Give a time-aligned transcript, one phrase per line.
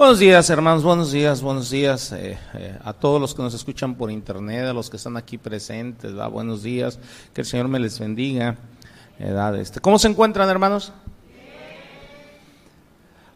[0.00, 3.96] Buenos días, hermanos, buenos días, buenos días eh, eh, a todos los que nos escuchan
[3.96, 6.98] por internet, a los que están aquí presentes, buenos días,
[7.34, 8.56] que el Señor me les bendiga.
[9.58, 10.94] Este, ¿Cómo se encuentran, hermanos?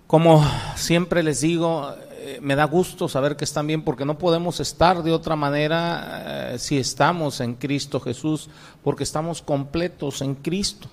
[0.07, 0.43] Como
[0.75, 5.03] siempre les digo, eh, me da gusto saber que están bien porque no podemos estar
[5.03, 8.49] de otra manera si estamos en Cristo Jesús,
[8.83, 10.89] porque estamos completos en Cristo.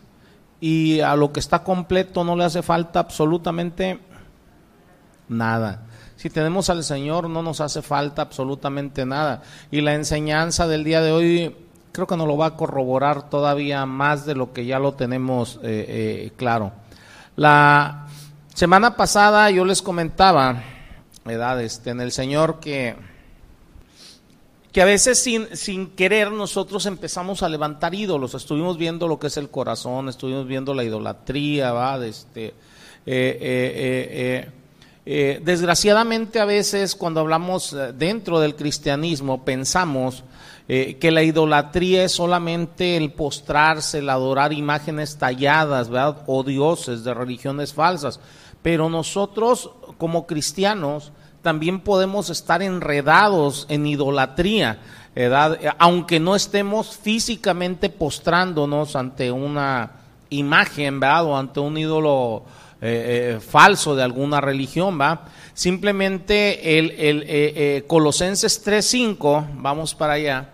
[0.60, 4.11] Y a lo que está completo no le hace falta absolutamente
[5.32, 5.88] nada.
[6.18, 9.42] Si tenemos al Señor no nos hace falta absolutamente nada.
[9.72, 11.56] Y la enseñanza del día de hoy
[11.92, 15.60] creo que nos lo va a corroborar todavía más de lo que ya lo tenemos
[15.64, 16.74] eh, eh, claro.
[17.36, 18.08] La
[18.54, 20.62] semana pasada yo les comentaba.
[21.62, 22.96] Este, en el Señor que,
[24.72, 28.36] que a veces sin, sin querer nosotros empezamos a levantar ídolos.
[28.36, 32.04] Estuvimos viendo lo que es el corazón, estuvimos viendo la idolatría, ¿va?
[32.06, 32.54] Este,
[33.06, 34.52] eh,
[35.06, 40.24] eh desgraciadamente a veces cuando hablamos eh, dentro del cristianismo pensamos
[40.74, 46.24] eh, que la idolatría es solamente el postrarse, el adorar imágenes talladas, ¿verdad?
[46.28, 48.22] O dioses de religiones falsas.
[48.62, 51.12] Pero nosotros como cristianos
[51.42, 54.80] también podemos estar enredados en idolatría,
[55.14, 55.60] ¿verdad?
[55.78, 59.92] Aunque no estemos físicamente postrándonos ante una
[60.30, 61.26] imagen, ¿verdad?
[61.26, 62.44] O ante un ídolo
[62.84, 65.26] eh, eh, falso de alguna religión, ¿va?
[65.54, 70.50] Simplemente el, el eh, Colosenses 3.5, vamos para allá.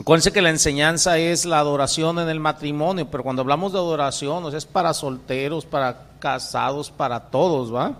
[0.00, 4.54] Acuérdense que la enseñanza es la adoración en el matrimonio, pero cuando hablamos de adoración,
[4.54, 7.94] es para solteros, para casados, para todos, ¿va?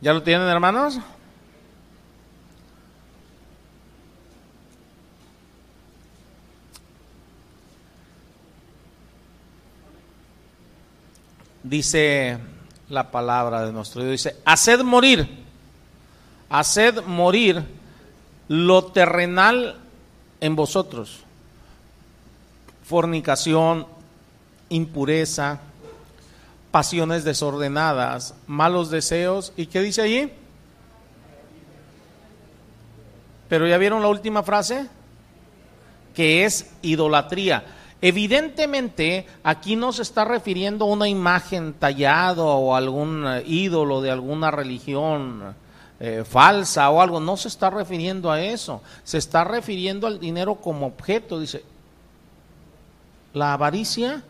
[0.00, 0.98] ¿Ya lo tienen, hermanos?
[11.70, 12.36] Dice
[12.88, 15.28] la palabra de nuestro Dios, dice, haced morir,
[16.48, 17.64] haced morir
[18.48, 19.78] lo terrenal
[20.40, 21.20] en vosotros,
[22.82, 23.86] fornicación,
[24.68, 25.60] impureza,
[26.72, 30.32] pasiones desordenadas, malos deseos, ¿y qué dice allí?
[33.48, 34.88] Pero ya vieron la última frase,
[36.16, 37.64] que es idolatría.
[38.02, 44.10] Evidentemente, aquí no se está refiriendo a una imagen tallada o algún eh, ídolo de
[44.10, 45.54] alguna religión
[45.98, 50.54] eh, falsa o algo, no se está refiriendo a eso, se está refiriendo al dinero
[50.54, 51.62] como objeto, dice,
[53.34, 54.22] la avaricia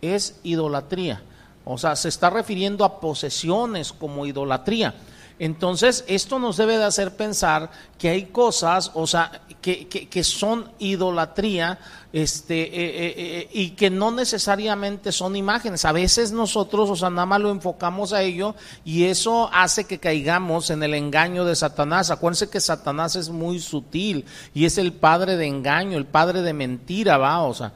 [0.00, 1.20] es idolatría,
[1.64, 4.94] o sea, se está refiriendo a posesiones como idolatría.
[5.38, 10.70] Entonces, esto nos debe de hacer pensar que hay cosas, o sea, que, que, son
[10.78, 11.78] idolatría
[12.12, 15.84] este, eh, eh, eh, y que no necesariamente son imágenes.
[15.84, 18.54] A veces nosotros, o sea, nada más lo enfocamos a ello
[18.84, 22.10] y eso hace que caigamos en el engaño de Satanás.
[22.10, 26.52] Acuérdense que Satanás es muy sutil y es el padre de engaño, el padre de
[26.52, 27.72] mentira, va, o sea,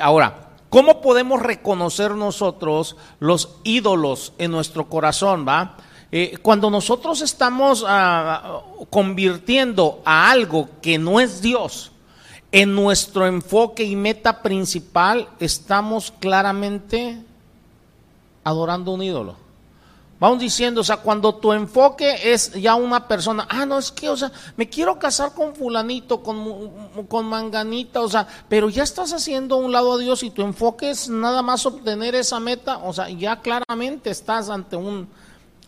[0.00, 0.46] ahora.
[0.70, 5.76] ¿Cómo podemos reconocer nosotros los ídolos en nuestro corazón, va?
[6.12, 11.92] Eh, cuando nosotros estamos ah, convirtiendo a algo que no es Dios
[12.50, 17.22] en nuestro enfoque y meta principal, estamos claramente
[18.42, 19.36] adorando un ídolo.
[20.18, 24.08] Vamos diciendo, o sea, cuando tu enfoque es ya una persona, ah, no, es que,
[24.10, 29.14] o sea, me quiero casar con fulanito, con, con manganita, o sea, pero ya estás
[29.14, 32.92] haciendo un lado a Dios y tu enfoque es nada más obtener esa meta, o
[32.92, 35.08] sea, ya claramente estás ante un,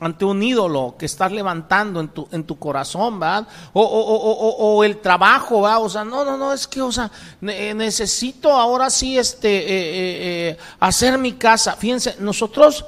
[0.03, 3.47] ante un ídolo que estás levantando en tu, en tu corazón, ¿verdad?
[3.73, 5.83] O, o, el trabajo, ¿verdad?
[5.83, 7.11] O sea, no, no, no, es que, o sea,
[7.43, 11.77] eh, necesito ahora sí este, eh, eh, hacer mi casa.
[11.77, 12.85] Fíjense, nosotros,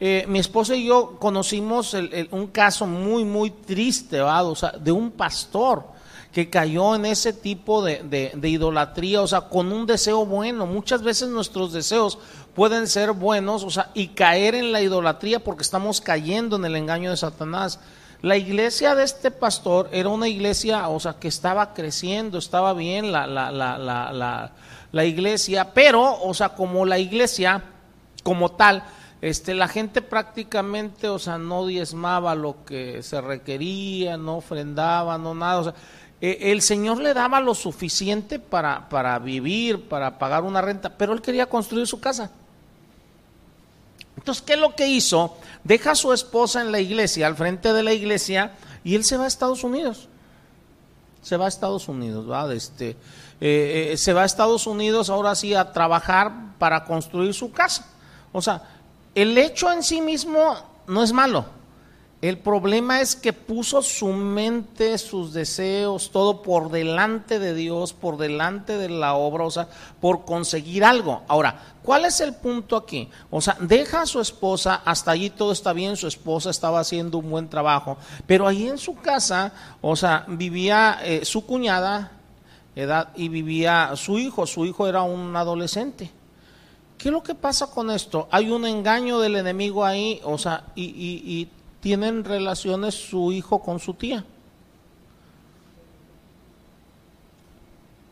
[0.00, 1.94] mi esposa y yo conocimos
[2.30, 4.46] un caso muy, muy triste, ¿verdad?
[4.46, 5.98] O sea, de un pastor
[6.32, 10.66] que cayó en ese tipo de, idolatría, o sea, con un deseo bueno.
[10.66, 12.18] Muchas veces nuestros deseos
[12.58, 16.74] pueden ser buenos, o sea, y caer en la idolatría porque estamos cayendo en el
[16.74, 17.78] engaño de Satanás.
[18.20, 23.12] La iglesia de este pastor era una iglesia, o sea, que estaba creciendo, estaba bien
[23.12, 24.50] la, la, la,
[24.90, 27.62] la, iglesia, pero, o sea, como la iglesia
[28.24, 28.82] como tal,
[29.20, 35.32] este, la gente prácticamente, o sea, no diezmaba lo que se requería, no ofrendaba, no
[35.32, 35.74] nada, o sea,
[36.20, 41.12] eh, el Señor le daba lo suficiente para, para vivir, para pagar una renta, pero
[41.12, 42.32] él quería construir su casa.
[44.18, 45.36] Entonces, ¿qué es lo que hizo?
[45.64, 49.16] Deja a su esposa en la iglesia, al frente de la iglesia, y él se
[49.16, 50.08] va a Estados Unidos.
[51.22, 52.50] se va a Estados Unidos, ¿va?
[52.54, 52.90] Este,
[53.40, 57.86] eh, eh, se va a Estados Unidos ahora sí a trabajar para construir su casa.
[58.32, 58.62] O sea,
[59.14, 60.56] el hecho en sí mismo
[60.86, 61.44] no es malo.
[62.20, 68.16] El problema es que puso su mente, sus deseos, todo por delante de Dios, por
[68.16, 69.68] delante de la obra, o sea,
[70.00, 71.22] por conseguir algo.
[71.28, 73.08] Ahora, ¿cuál es el punto aquí?
[73.30, 77.18] O sea, deja a su esposa, hasta allí todo está bien, su esposa estaba haciendo
[77.18, 82.12] un buen trabajo, pero ahí en su casa, o sea, vivía eh, su cuñada,
[83.16, 86.12] y vivía su hijo, su hijo era un adolescente.
[86.96, 88.28] ¿Qué es lo que pasa con esto?
[88.30, 91.48] Hay un engaño del enemigo ahí, o sea, y, y
[91.80, 94.24] tienen relaciones su hijo con su tía.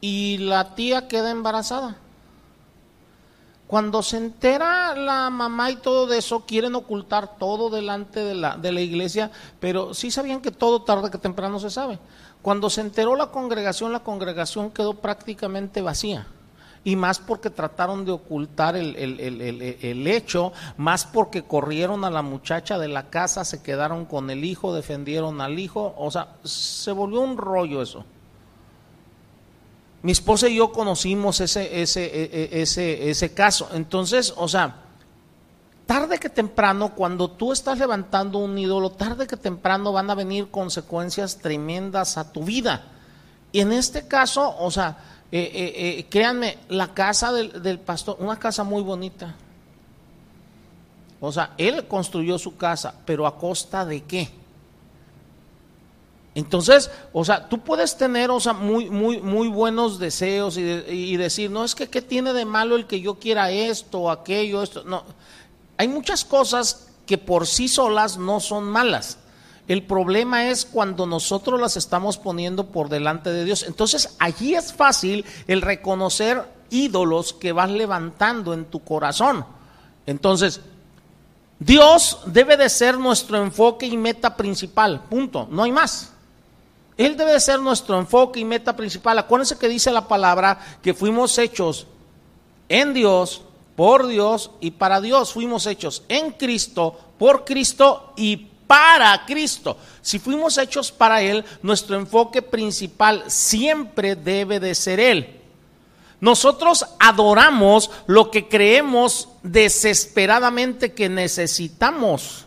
[0.00, 1.96] Y la tía queda embarazada.
[3.66, 8.56] Cuando se entera la mamá y todo de eso, quieren ocultar todo delante de la,
[8.56, 11.98] de la iglesia, pero sí sabían que todo tarde que temprano se sabe.
[12.42, 16.28] Cuando se enteró la congregación, la congregación quedó prácticamente vacía
[16.86, 22.78] y más porque trataron de ocultar el, el, hecho, más porque corrieron a la muchacha
[22.78, 27.22] de la casa, se quedaron con el hijo, defendieron al hijo, o sea, se volvió
[27.22, 28.04] un rollo eso.
[30.02, 33.68] Mi esposa y yo conocimos ese, ese, e, e, ese, ese caso.
[33.72, 34.76] Entonces, o sea,
[35.86, 40.52] tarde que temprano, cuando tú estás levantando un ídolo, tarde que temprano van a venir
[40.52, 42.92] consecuencias tremendas a tu vida.
[43.50, 44.98] Y en este caso, o sea,
[45.32, 49.34] eh, eh, eh, créanme, la casa del, del, pastor, una casa muy bonita.
[51.20, 54.30] O sea, él construyó su casa, pero a costa de qué?
[56.34, 61.16] Entonces, o sea, tú puedes tener, o sea, muy, muy, muy buenos deseos y, y
[61.16, 64.84] decir, no es que qué tiene de malo el que yo quiera esto aquello, esto.
[64.84, 65.02] No,
[65.78, 69.18] hay muchas cosas que por sí solas no son malas.
[69.68, 73.64] El problema es cuando nosotros las estamos poniendo por delante de Dios.
[73.64, 79.44] Entonces allí es fácil el reconocer ídolos que vas levantando en tu corazón.
[80.06, 80.60] Entonces,
[81.58, 86.12] Dios debe de ser nuestro enfoque y meta principal, punto, no hay más.
[86.96, 89.18] Él debe de ser nuestro enfoque y meta principal.
[89.18, 91.86] Acuérdense que dice la palabra que fuimos hechos
[92.68, 93.42] en Dios,
[93.74, 95.32] por Dios y para Dios.
[95.32, 99.76] Fuimos hechos en Cristo, por Cristo y para Cristo.
[100.02, 105.40] Si fuimos hechos para Él, nuestro enfoque principal siempre debe de ser Él.
[106.20, 112.46] Nosotros adoramos lo que creemos desesperadamente que necesitamos.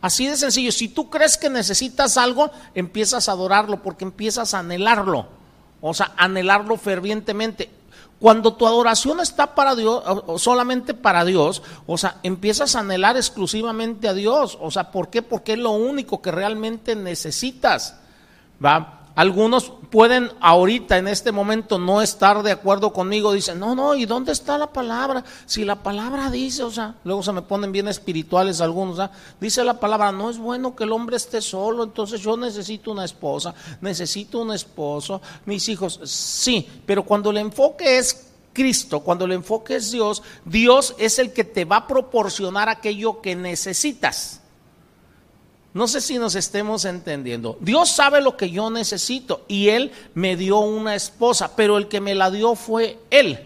[0.00, 4.60] Así de sencillo, si tú crees que necesitas algo, empiezas a adorarlo porque empiezas a
[4.60, 5.28] anhelarlo.
[5.80, 7.70] O sea, anhelarlo fervientemente.
[8.20, 10.02] Cuando tu adoración está para Dios,
[10.40, 14.56] solamente para Dios, o sea, empiezas a anhelar exclusivamente a Dios.
[14.60, 15.20] O sea, ¿por qué?
[15.20, 17.98] Porque es lo único que realmente necesitas.
[18.64, 19.03] ¿Va?
[19.14, 23.32] Algunos pueden ahorita, en este momento, no estar de acuerdo conmigo.
[23.32, 25.22] Dicen, no, no, ¿y dónde está la palabra?
[25.46, 29.12] Si la palabra dice, o sea, luego se me ponen bien espirituales algunos, ¿ah?
[29.40, 33.04] dice la palabra, no es bueno que el hombre esté solo, entonces yo necesito una
[33.04, 39.32] esposa, necesito un esposo, mis hijos, sí, pero cuando el enfoque es Cristo, cuando el
[39.32, 44.40] enfoque es Dios, Dios es el que te va a proporcionar aquello que necesitas.
[45.74, 47.58] No sé si nos estemos entendiendo.
[47.60, 52.00] Dios sabe lo que yo necesito y Él me dio una esposa, pero el que
[52.00, 53.40] me la dio fue Él.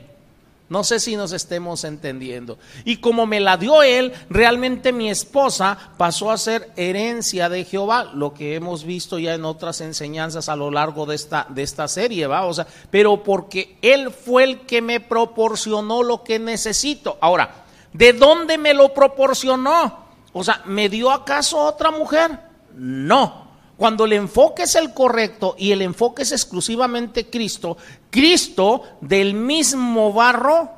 [0.68, 2.58] No sé si nos estemos entendiendo.
[2.84, 8.10] Y como me la dio Él, realmente mi esposa pasó a ser herencia de Jehová,
[8.12, 11.88] lo que hemos visto ya en otras enseñanzas a lo largo de esta, de esta
[11.88, 12.44] serie, ¿va?
[12.44, 17.16] O sea, pero porque Él fue el que me proporcionó lo que necesito.
[17.22, 17.64] Ahora,
[17.94, 20.07] ¿de dónde me lo proporcionó?
[20.32, 22.38] O sea, ¿me dio acaso otra mujer?
[22.74, 23.48] No.
[23.76, 27.76] Cuando el enfoque es el correcto y el enfoque es exclusivamente Cristo,
[28.10, 30.70] Cristo del mismo barro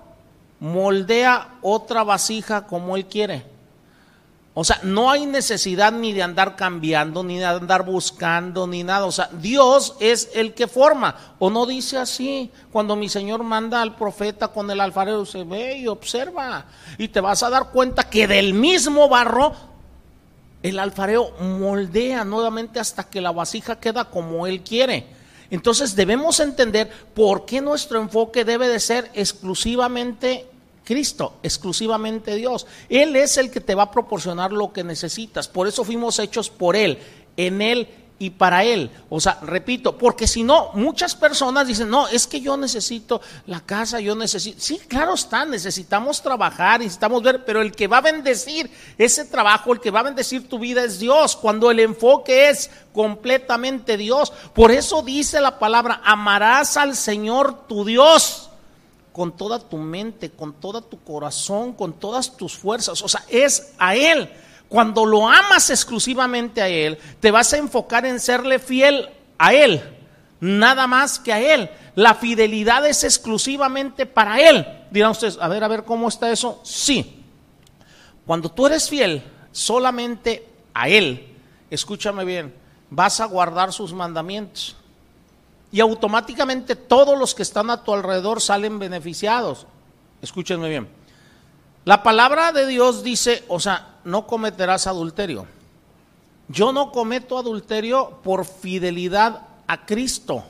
[0.61, 3.45] moldea otra vasija como Él quiere.
[4.61, 9.07] O sea, no hay necesidad ni de andar cambiando, ni de andar buscando, ni nada.
[9.07, 11.17] O sea, Dios es el que forma.
[11.39, 12.51] O no dice así.
[12.71, 16.67] Cuando mi Señor manda al profeta con el alfarero, se ve y observa.
[16.99, 19.55] Y te vas a dar cuenta que del mismo barro,
[20.63, 25.07] el alfarero moldea nuevamente hasta que la vasija queda como Él quiere.
[25.51, 30.51] Entonces debemos entender por qué nuestro enfoque debe de ser exclusivamente
[30.91, 32.67] Cristo, exclusivamente Dios.
[32.89, 35.47] Él es el que te va a proporcionar lo que necesitas.
[35.47, 36.99] Por eso fuimos hechos por Él,
[37.37, 37.87] en Él
[38.19, 38.91] y para Él.
[39.09, 43.61] O sea, repito, porque si no, muchas personas dicen, no, es que yo necesito la
[43.61, 44.61] casa, yo necesito...
[44.61, 48.69] Sí, claro está, necesitamos trabajar, necesitamos ver, pero el que va a bendecir
[48.99, 52.69] ese trabajo, el que va a bendecir tu vida es Dios, cuando el enfoque es
[52.93, 54.33] completamente Dios.
[54.57, 58.50] Por eso dice la palabra, amarás al Señor tu Dios
[59.13, 63.03] con toda tu mente, con todo tu corazón, con todas tus fuerzas.
[63.03, 64.31] O sea, es a Él.
[64.69, 69.83] Cuando lo amas exclusivamente a Él, te vas a enfocar en serle fiel a Él,
[70.39, 71.69] nada más que a Él.
[71.97, 74.65] La fidelidad es exclusivamente para Él.
[74.93, 76.61] Dirán ustedes, a ver, a ver, ¿cómo está eso?
[76.63, 77.25] Sí.
[78.25, 81.35] Cuando tú eres fiel solamente a Él,
[81.69, 82.55] escúchame bien,
[82.91, 84.77] vas a guardar sus mandamientos.
[85.73, 89.67] Y automáticamente todos los que están a tu alrededor salen beneficiados.
[90.23, 90.89] Escúchenme bien.
[91.85, 95.47] La palabra de Dios dice, o sea, no cometerás adulterio.
[96.49, 100.45] Yo no cometo adulterio por fidelidad a Cristo.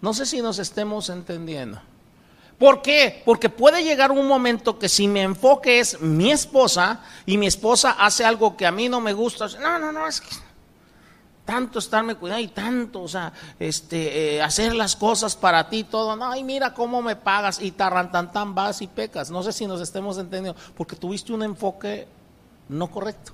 [0.00, 1.80] No sé si nos estemos entendiendo.
[2.58, 3.22] ¿Por qué?
[3.24, 7.92] Porque puede llegar un momento que si mi enfoque es mi esposa y mi esposa
[7.92, 10.28] hace algo que a mí no me gusta, no, no, no, es que
[11.48, 16.14] tanto estarme cuidando y tanto, o sea, este, eh, hacer las cosas para ti, todo,
[16.14, 19.30] no, ay, mira cómo me pagas y tarrantantan vas y pecas.
[19.30, 22.06] No sé si nos estemos entendiendo, porque tuviste un enfoque
[22.68, 23.32] no correcto.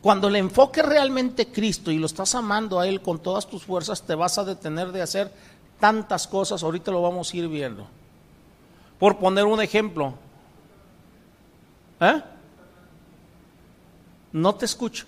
[0.00, 4.02] Cuando el enfoque realmente Cristo y lo estás amando a Él con todas tus fuerzas,
[4.02, 5.32] te vas a detener de hacer
[5.80, 7.88] tantas cosas, ahorita lo vamos a ir viendo.
[9.00, 10.14] Por poner un ejemplo,
[11.98, 12.22] ¿eh?
[14.30, 15.06] No te escucho.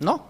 [0.00, 0.24] No.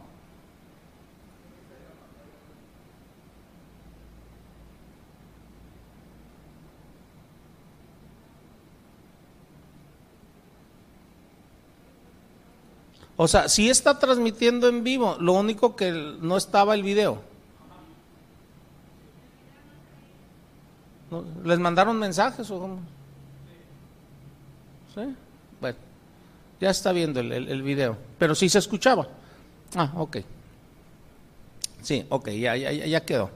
[13.16, 17.20] O sea, sí está transmitiendo en vivo, lo único que no estaba el video.
[21.44, 22.80] ¿Les mandaron mensajes o cómo?
[25.60, 25.78] Bueno,
[26.60, 29.06] ya está viendo el, el video, pero sí se escuchaba.
[29.74, 30.18] Ah, ok.
[31.82, 33.30] Sí, ok, ya, ya, ya quedó.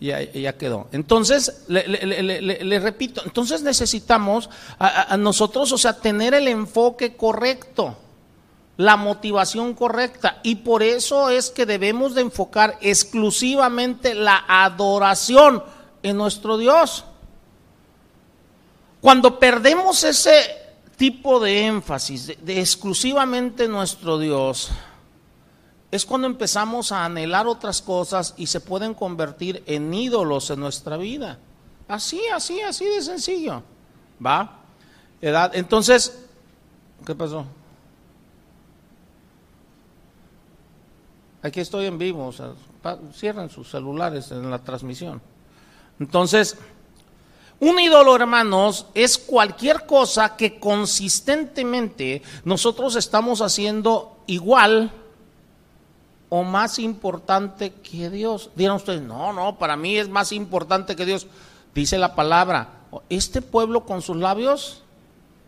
[0.00, 0.86] Ya, ya quedó.
[0.92, 4.48] Entonces, le, repito, entonces necesitamos
[4.78, 7.96] a, nosotros, o sea, tener el enfoque correcto,
[8.76, 10.38] la motivación correcta.
[10.44, 15.64] Y por eso es que debemos de enfocar exclusivamente la adoración
[16.04, 17.04] en nuestro Dios.
[19.00, 20.32] Cuando perdemos ese
[20.96, 24.70] tipo de énfasis de exclusivamente nuestro Dios,
[25.90, 30.96] es cuando empezamos a anhelar otras cosas y se pueden convertir en ídolos en nuestra
[30.96, 31.38] vida.
[31.88, 33.62] Así, así, así de sencillo.
[34.24, 34.58] ¿Va?
[35.20, 35.52] Edad.
[35.54, 36.26] Entonces,
[37.06, 37.46] ¿qué pasó?
[41.40, 42.32] Aquí estoy en vivo,
[43.14, 45.22] cierren sus celulares en la transmisión.
[45.98, 46.58] Entonces,
[47.60, 54.92] un ídolo, hermanos, es cualquier cosa que consistentemente nosotros estamos haciendo igual
[56.28, 58.50] o más importante que Dios?
[58.54, 61.26] Dirán ustedes, no, no, para mí es más importante que Dios.
[61.74, 62.68] Dice la palabra,
[63.08, 64.82] este pueblo con sus labios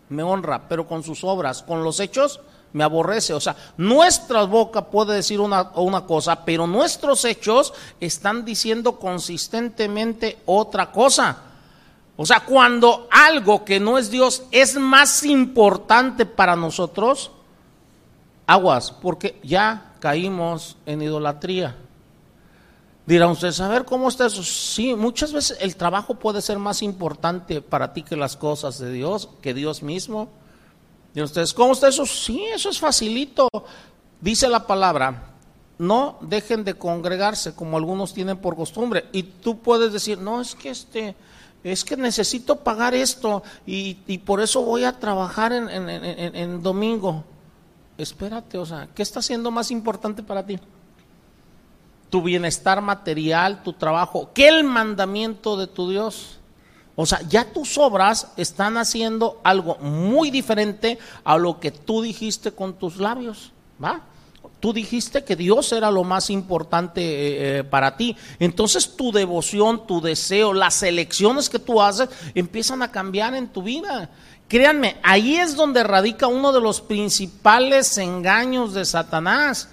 [0.08, 2.40] me honra, pero con sus obras, con los hechos,
[2.72, 3.32] me aborrece.
[3.34, 10.38] O sea, nuestra boca puede decir una, una cosa, pero nuestros hechos están diciendo consistentemente
[10.46, 11.38] otra cosa.
[12.16, 17.30] O sea, cuando algo que no es Dios es más importante para nosotros,
[18.46, 21.76] aguas, porque ya caímos en idolatría.
[23.06, 24.42] Dirán ustedes, a ver cómo está eso.
[24.42, 28.92] Sí, muchas veces el trabajo puede ser más importante para ti que las cosas de
[28.92, 30.28] Dios, que Dios mismo.
[31.14, 32.06] Dirán ustedes, ¿cómo está eso?
[32.06, 33.48] Sí, eso es facilito.
[34.20, 35.34] Dice la palabra,
[35.78, 39.06] no dejen de congregarse como algunos tienen por costumbre.
[39.12, 41.16] Y tú puedes decir, no, es que este,
[41.64, 47.24] es que necesito pagar esto y, por eso voy a trabajar en, en domingo
[48.02, 50.58] espérate, o sea, ¿qué está siendo más importante para ti?
[52.08, 56.38] Tu bienestar material, tu trabajo, ¿qué el mandamiento de tu Dios?
[56.96, 62.52] O sea, ya tus obras están haciendo algo muy diferente a lo que tú dijiste
[62.52, 63.52] con tus labios,
[63.82, 64.02] ¿va?
[64.60, 68.14] Tú dijiste que Dios era lo más importante eh, eh, para ti.
[68.38, 73.62] Entonces tu devoción, tu deseo, las elecciones que tú haces empiezan a cambiar en tu
[73.62, 74.10] vida.
[74.50, 79.68] Créanme, ahí es donde radica uno de los principales engaños de Satanás.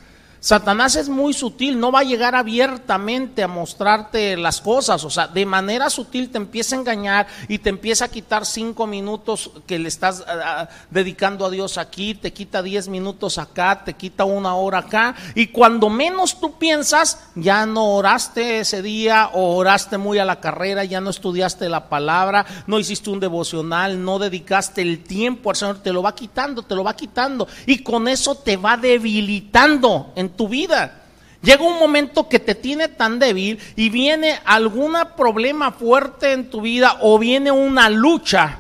[0.48, 5.28] Satanás es muy sutil, no va a llegar abiertamente a mostrarte las cosas, o sea,
[5.28, 9.78] de manera sutil te empieza a engañar y te empieza a quitar cinco minutos que
[9.78, 14.24] le estás ah, ah, dedicando a Dios aquí, te quita diez minutos acá, te quita
[14.24, 19.98] una hora acá, y cuando menos tú piensas, ya no oraste ese día o oraste
[19.98, 24.82] muy a la carrera, ya no estudiaste la palabra, no hiciste un devocional, no dedicaste
[24.82, 28.36] el tiempo al Señor, te lo va quitando, te lo va quitando, y con eso
[28.36, 31.04] te va debilitando tu vida.
[31.42, 36.62] Llega un momento que te tiene tan débil y viene algún problema fuerte en tu
[36.62, 38.60] vida o viene una lucha,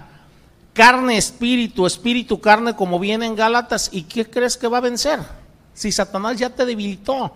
[0.73, 5.19] carne, espíritu, espíritu, carne, como viene en Gálatas, ¿y qué crees que va a vencer?
[5.73, 7.33] Si Satanás ya te debilitó.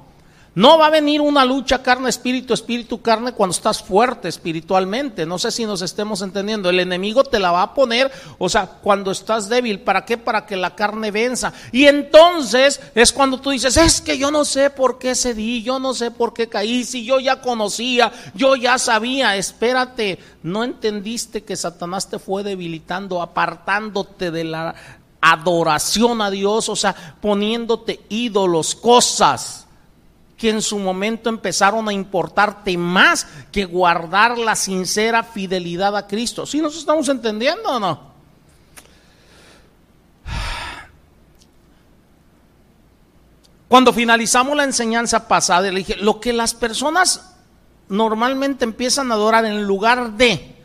[0.53, 5.25] No va a venir una lucha carne, espíritu, espíritu, carne cuando estás fuerte espiritualmente.
[5.25, 6.69] No sé si nos estemos entendiendo.
[6.69, 9.79] El enemigo te la va a poner, o sea, cuando estás débil.
[9.79, 10.17] ¿Para qué?
[10.17, 11.53] Para que la carne venza.
[11.71, 15.79] Y entonces es cuando tú dices, es que yo no sé por qué cedí, yo
[15.79, 19.37] no sé por qué caí, si yo ya conocía, yo ya sabía.
[19.37, 24.75] Espérate, no entendiste que Satanás te fue debilitando, apartándote de la
[25.21, 29.67] adoración a Dios, o sea, poniéndote ídolos, cosas
[30.41, 36.47] que en su momento empezaron a importarte más que guardar la sincera fidelidad a Cristo.
[36.47, 38.11] ¿Sí nos estamos entendiendo o no?
[43.67, 47.35] Cuando finalizamos la enseñanza pasada, le dije, lo que las personas
[47.87, 50.55] normalmente empiezan a adorar en lugar de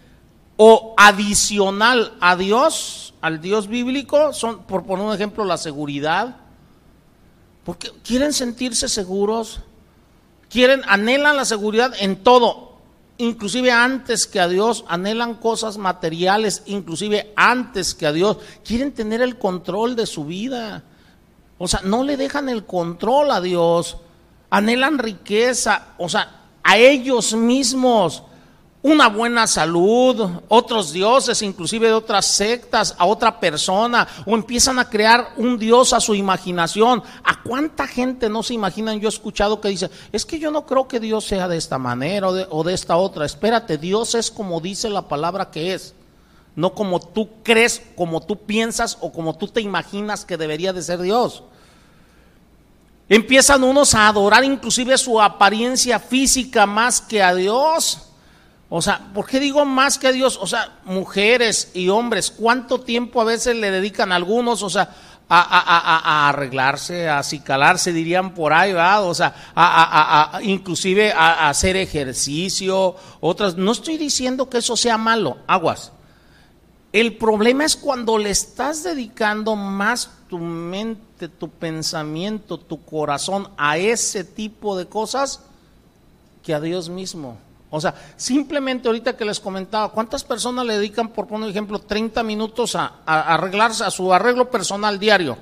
[0.56, 6.37] o adicional a Dios, al Dios bíblico, son, por poner un ejemplo, la seguridad,
[7.62, 9.61] porque quieren sentirse seguros,
[10.50, 12.76] quieren, anhelan la seguridad en todo,
[13.19, 19.23] inclusive antes que a Dios, anhelan cosas materiales, inclusive antes que a Dios, quieren tener
[19.23, 20.85] el control de su vida.
[21.59, 23.97] O sea, no le dejan el control a Dios,
[24.50, 28.23] anhelan riqueza, o sea, a ellos mismos
[28.87, 34.88] una buena salud, otros dioses, inclusive de otras sectas, a otra persona, o empiezan a
[34.88, 37.02] crear un dios a su imaginación.
[37.25, 39.00] ¿A cuánta gente no se imaginan?
[39.00, 41.78] Yo he escuchado que dice, es que yo no creo que Dios sea de esta
[41.78, 43.26] manera o de, o de esta otra.
[43.26, 45.93] Espérate, Dios es como dice la palabra que es,
[46.55, 50.83] no como tú crees, como tú piensas o como tú te imaginas que debería de
[50.83, 51.43] ser Dios.
[53.09, 58.06] Empiezan unos a adorar inclusive su apariencia física más que a Dios.
[58.68, 60.38] O sea, ¿por qué digo más que Dios?
[60.40, 64.90] O sea, mujeres y hombres, ¿cuánto tiempo a veces le dedican algunos, o sea,
[65.29, 69.05] a, arreglarse, a acicalarse, dirían por ahí, ¿verdad?
[69.09, 73.57] O sea, a, inclusive a, hacer ejercicio, otras.
[73.57, 75.92] No estoy diciendo que eso sea malo, aguas.
[76.92, 83.76] El problema es cuando le estás dedicando más tu mente, tu pensamiento, tu corazón a
[83.76, 85.40] ese tipo de cosas
[86.42, 87.37] que a Dios mismo.
[87.70, 92.22] O sea, simplemente ahorita que les comentaba, ¿cuántas personas le dedican, por poner ejemplo, 30
[92.22, 95.37] minutos a, arreglarse, a su arreglo personal diario?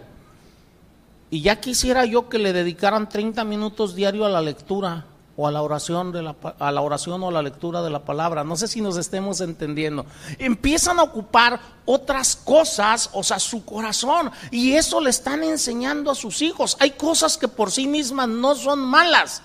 [1.30, 5.04] Y ya quisiera yo que le dedicaran 30 minutos diario a la lectura
[5.36, 8.04] o a la oración de la, a la oración o a la lectura de la
[8.04, 8.44] palabra.
[8.44, 10.06] No sé si nos estemos entendiendo.
[10.38, 16.14] Empiezan a ocupar otras cosas, o sea, su corazón, y eso le están enseñando a
[16.14, 16.76] sus hijos.
[16.80, 19.42] Hay cosas que por sí mismas no son malas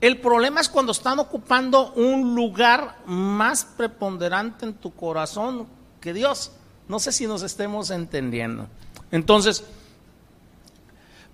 [0.00, 5.66] el problema es cuando están ocupando un lugar más preponderante en tu corazón
[6.00, 6.52] que Dios.
[6.88, 8.66] No sé si nos estemos entendiendo.
[9.10, 9.64] Entonces,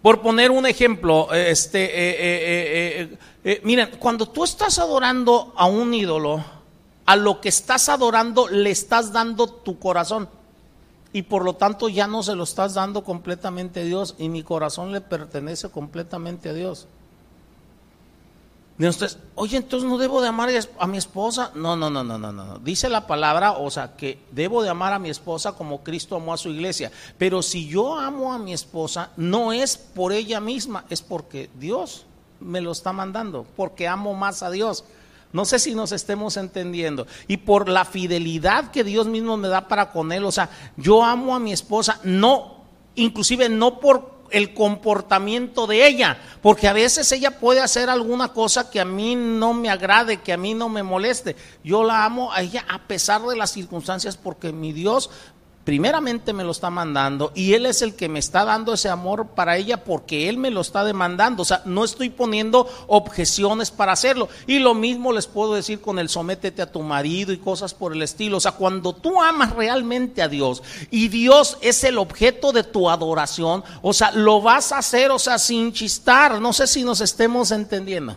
[0.01, 5.92] por poner un ejemplo, este, eh, eh, eh, miren, cuando tú estás adorando a un
[5.92, 6.44] ídolo,
[7.05, 10.29] a lo que estás adorando le estás dando tu corazón
[11.12, 14.44] y por lo tanto ya no se lo estás dando completamente a Dios y mi
[14.44, 16.87] corazón le pertenece completamente a Dios
[19.35, 21.51] oye, entonces no debo de amar a mi esposa.
[21.55, 22.59] No, no, no, no, no, no.
[22.59, 26.33] Dice la palabra, o sea, que debo de amar a mi esposa como Cristo amó
[26.33, 26.90] a su iglesia.
[27.18, 32.07] Pero si yo amo a mi esposa, no es por ella misma, es porque Dios
[32.40, 34.85] me lo está mandando, porque amo más a Dios.
[35.33, 37.07] No sé si nos estemos entendiendo.
[37.27, 40.25] Y por la fidelidad que Dios mismo me da para con Él.
[40.25, 42.64] O sea, yo amo a mi esposa, no,
[42.95, 48.71] inclusive no por el comportamiento de ella, porque a veces ella puede hacer alguna cosa
[48.71, 51.37] que a mí no me agrade, que a mí no me moleste.
[51.62, 55.11] Yo la amo a ella a pesar de las circunstancias porque mi Dios
[55.64, 59.29] primeramente me lo está mandando y Él es el que me está dando ese amor
[59.29, 61.42] para ella porque Él me lo está demandando.
[61.42, 64.29] O sea, no estoy poniendo objeciones para hacerlo.
[64.46, 67.92] Y lo mismo les puedo decir con el sométete a tu marido y cosas por
[67.92, 68.38] el estilo.
[68.38, 72.90] O sea, cuando tú amas realmente a Dios y Dios es el objeto de tu
[72.90, 76.40] adoración, o sea, lo vas a hacer, o sea, sin chistar.
[76.40, 78.16] No sé si nos estemos entendiendo.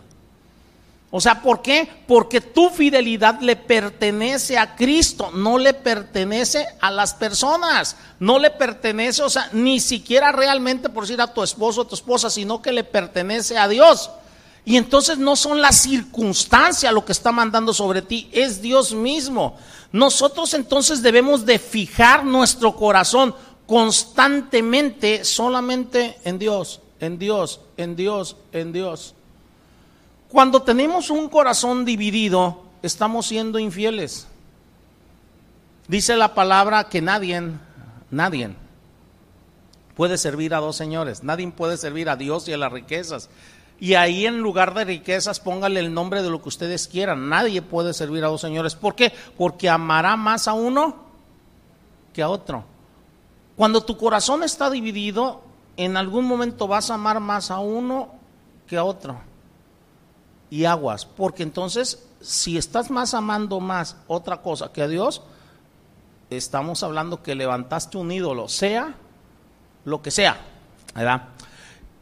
[1.10, 1.88] O sea, ¿por qué?
[2.06, 8.50] Porque tu fidelidad le pertenece a Cristo, no le pertenece a las personas, no le
[8.50, 12.60] pertenece, o sea, ni siquiera realmente por decir a tu esposo o tu esposa, sino
[12.60, 14.10] que le pertenece a Dios.
[14.64, 19.56] Y entonces no son las circunstancias lo que está mandando sobre ti, es Dios mismo.
[19.92, 23.32] Nosotros entonces debemos de fijar nuestro corazón
[23.66, 29.15] constantemente solamente en Dios, en Dios, en Dios, en Dios.
[30.36, 34.28] Cuando tenemos un corazón dividido, estamos siendo infieles.
[35.88, 37.52] Dice la palabra que nadie,
[38.10, 38.50] nadie
[39.96, 41.24] puede servir a dos señores.
[41.24, 43.30] Nadie puede servir a Dios y a las riquezas.
[43.80, 47.30] Y ahí en lugar de riquezas póngale el nombre de lo que ustedes quieran.
[47.30, 48.74] Nadie puede servir a dos señores.
[48.74, 49.14] ¿Por qué?
[49.38, 50.96] Porque amará más a uno
[52.12, 52.62] que a otro.
[53.56, 55.40] Cuando tu corazón está dividido,
[55.78, 58.10] en algún momento vas a amar más a uno
[58.66, 59.18] que a otro
[60.50, 65.22] y aguas, porque entonces si estás más amando más otra cosa que a Dios,
[66.30, 68.94] estamos hablando que levantaste un ídolo, sea
[69.84, 70.38] lo que sea,
[70.94, 71.28] ¿verdad?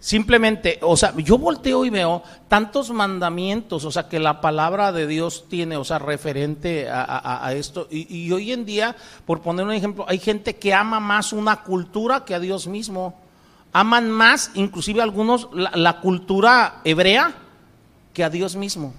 [0.00, 5.06] Simplemente, o sea, yo volteo y veo tantos mandamientos, o sea, que la palabra de
[5.06, 7.88] Dios tiene, o sea, referente a, esto.
[7.90, 12.26] Y, hoy en día, por poner un ejemplo, hay gente que ama más una cultura
[12.26, 13.18] que a Dios mismo.
[13.72, 17.34] Aman más, inclusive algunos, la cultura hebrea
[18.14, 18.94] que a Dios mismo.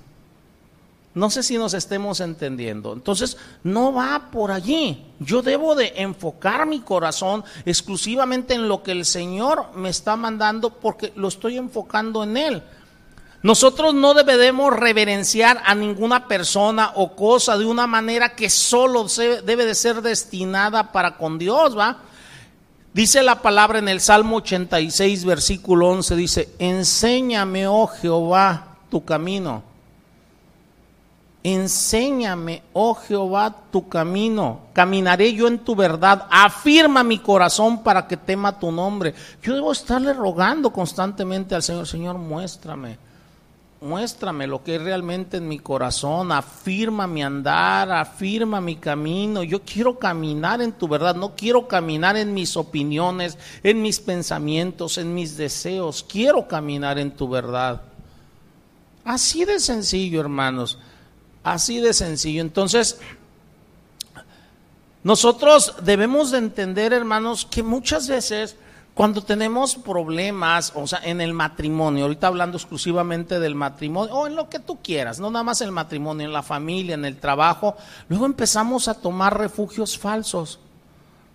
[1.15, 2.91] No sé si nos estemos entendiendo.
[2.91, 5.01] Entonces, no va por allí.
[5.19, 10.71] Yo debo de enfocar mi corazón exclusivamente en lo que el Señor me está mandando
[10.71, 12.63] porque lo estoy enfocando en Él.
[13.43, 19.41] Nosotros no debemos reverenciar a ninguna persona o cosa de una manera que solo se
[19.41, 21.99] debe de ser destinada para con Dios, ¿va?
[22.91, 29.63] Dice la palabra en el Salmo 86, versículo 11, dice, enséñame, oh Jehová, tu camino.
[31.43, 34.61] Enséñame, oh Jehová, tu camino.
[34.73, 36.25] Caminaré yo en tu verdad.
[36.31, 39.13] Afirma mi corazón para que tema tu nombre.
[39.43, 42.97] Yo debo estarle rogando constantemente al Señor, Señor, muéstrame.
[43.79, 49.43] Muéstrame lo que es realmente en mi corazón, afirma mi andar, afirma mi camino.
[49.43, 54.97] Yo quiero caminar en tu verdad, no quiero caminar en mis opiniones, en mis pensamientos,
[54.97, 56.03] en mis deseos.
[56.09, 57.83] Quiero caminar en tu verdad.
[59.05, 60.77] Así de sencillo, hermanos.
[61.43, 62.41] Así de sencillo.
[62.41, 62.99] Entonces,
[65.03, 68.57] nosotros debemos de entender, hermanos, que muchas veces
[68.95, 74.35] cuando tenemos problemas, o sea, en el matrimonio, ahorita hablando exclusivamente del matrimonio, o en
[74.35, 77.75] lo que tú quieras, no nada más el matrimonio, en la familia, en el trabajo,
[78.07, 80.59] luego empezamos a tomar refugios falsos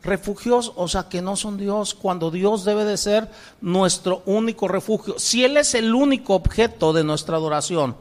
[0.03, 3.29] refugios, o sea, que no son Dios, cuando Dios debe de ser
[3.61, 5.19] nuestro único refugio.
[5.19, 7.97] Si Él es el único objeto de nuestra adoración,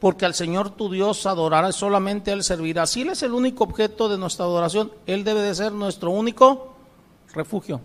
[0.00, 2.86] porque al Señor tu Dios adorará, solamente Él servirá.
[2.86, 6.74] Si Él es el único objeto de nuestra adoración, Él debe de ser nuestro único
[7.34, 7.80] refugio.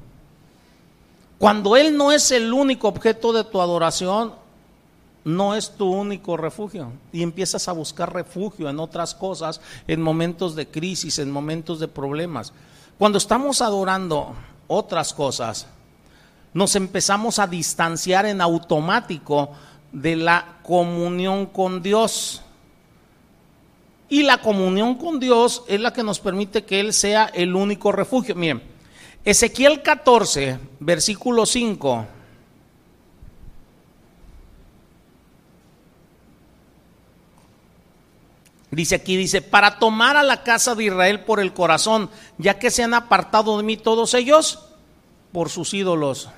[1.40, 4.34] Cuando Él no es el único objeto de tu adoración,
[5.26, 10.56] no es tu único refugio y empiezas a buscar refugio en otras cosas, en momentos
[10.56, 12.54] de crisis, en momentos de problemas.
[12.98, 14.36] Cuando estamos adorando
[14.68, 15.68] otras cosas,
[16.54, 19.52] nos empezamos a distanciar en automático
[19.92, 22.42] de la comunión con Dios.
[24.10, 27.92] Y la comunión con Dios es la que nos permite que Él sea el único
[27.92, 28.36] refugio.
[28.36, 28.62] Miren,
[29.26, 32.08] Ezequiel 14, versículo 5
[38.76, 42.10] Dice aquí, dice, para tomar a la casa de Israel por el corazón,
[42.40, 44.66] ya que se han apartado de mí todos ellos
[45.32, 46.30] por sus ídolos.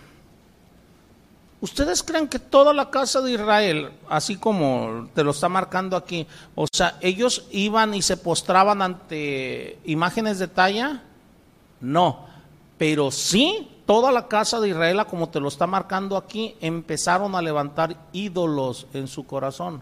[1.62, 6.28] ¿Ustedes creen que toda la casa de Israel, así como te lo está marcando aquí,
[6.56, 11.04] o sea, ellos iban y se postraban ante imágenes de talla?
[11.80, 12.28] No,
[12.78, 17.42] pero sí, toda la casa de Israel, como te lo está marcando aquí, empezaron a
[17.42, 19.82] levantar ídolos en su corazón.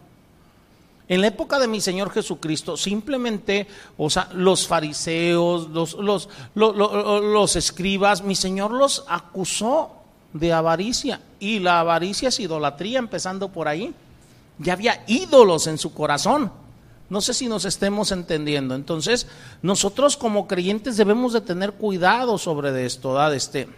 [1.14, 3.68] En la época de mi Señor Jesucristo, simplemente,
[4.00, 9.92] o sea, los fariseos, los, los, los, escribas, mi Señor los acusó
[10.34, 11.22] de avaricia.
[11.40, 13.94] Y la avaricia es idolatría, empezando por ahí.
[14.58, 16.52] Ya había ídolos en su corazón.
[17.12, 18.74] No sé si nos estemos entendiendo.
[18.74, 19.28] Entonces,
[19.62, 23.36] nosotros como creyentes debemos de tener cuidado sobre esto, ¿verdad?
[23.36, 23.70] Este,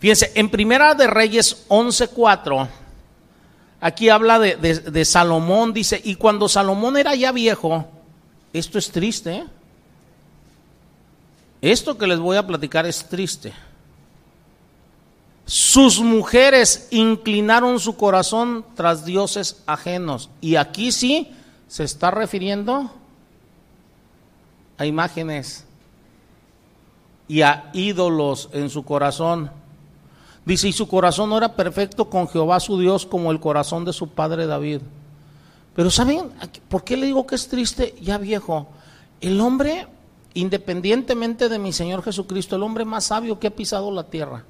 [0.00, 2.68] fíjense, en Primera de Reyes 11.4,
[3.80, 7.86] aquí habla de, Salomón, dice, y cuando Salomón era ya viejo,
[8.52, 9.46] esto es triste, ¿eh?
[11.62, 13.52] Esto que les voy a platicar es triste.
[15.46, 20.28] Sus mujeres inclinaron su corazón tras dioses ajenos.
[20.40, 21.32] Y aquí sí
[21.68, 22.90] se está refiriendo
[24.78, 25.64] a imágenes
[27.28, 29.50] y a ídolos en su corazón.
[30.46, 33.92] Dice, y su corazón no era perfecto con Jehová su Dios como el corazón de
[33.92, 34.80] su padre David.
[35.74, 36.30] Pero ¿saben
[36.68, 38.68] por qué le digo que es triste ya viejo?
[39.20, 39.86] El hombre,
[40.32, 44.44] independientemente de mi Señor Jesucristo, el hombre más sabio que ha pisado la tierra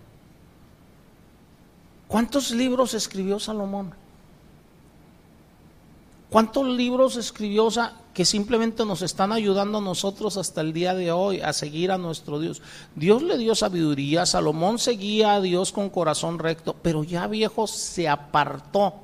[2.08, 3.92] ¿Cuántos libros escribió Salomón?
[6.30, 7.68] ¿Cuántos libros escribió
[8.12, 11.98] que simplemente nos están ayudando a nosotros hasta el día de hoy a seguir a
[11.98, 12.62] nuestro Dios?
[12.96, 18.08] Dios le dio sabiduría, Salomón seguía a Dios con corazón recto, pero ya viejo se
[18.08, 18.94] apartó.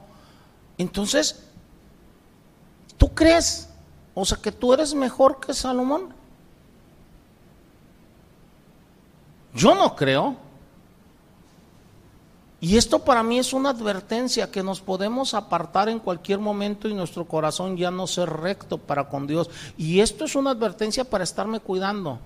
[0.78, 1.44] Entonces,
[2.98, 3.68] ¿tú crees?
[4.14, 6.12] O sea, que tú eres mejor que Salomón.
[9.54, 10.36] Yo no creo.
[12.62, 16.94] Y esto para mí es una advertencia que nos podemos apartar en cualquier momento y
[16.94, 19.50] nuestro corazón ya no ser recto para con Dios.
[19.76, 22.20] Y esto es una advertencia para estarme cuidando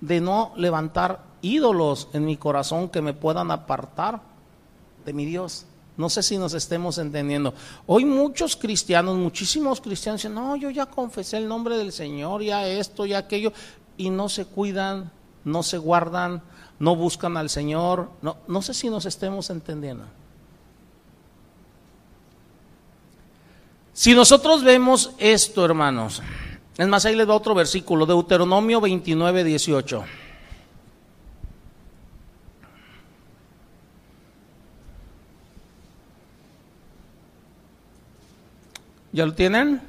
[0.00, 4.20] de no levantar ídolos en mi corazón que me puedan apartar
[5.04, 5.66] de mi Dios.
[5.96, 7.52] No sé si nos estemos entendiendo.
[7.88, 12.64] Hoy muchos cristianos, muchísimos cristianos dicen, no, yo ya confesé el nombre del Señor, ya
[12.68, 13.52] esto, ya aquello,
[13.96, 15.10] y no se cuidan,
[15.44, 16.40] no se guardan,
[16.78, 18.10] no buscan al Señor.
[18.22, 20.04] No, no sé si nos estemos entendiendo.
[23.92, 26.22] Si nosotros vemos esto, hermanos,
[26.76, 30.04] es más, ahí les va otro versículo, Deuteronomio 29, 18.
[39.12, 39.80] ¿Ya lo tienen?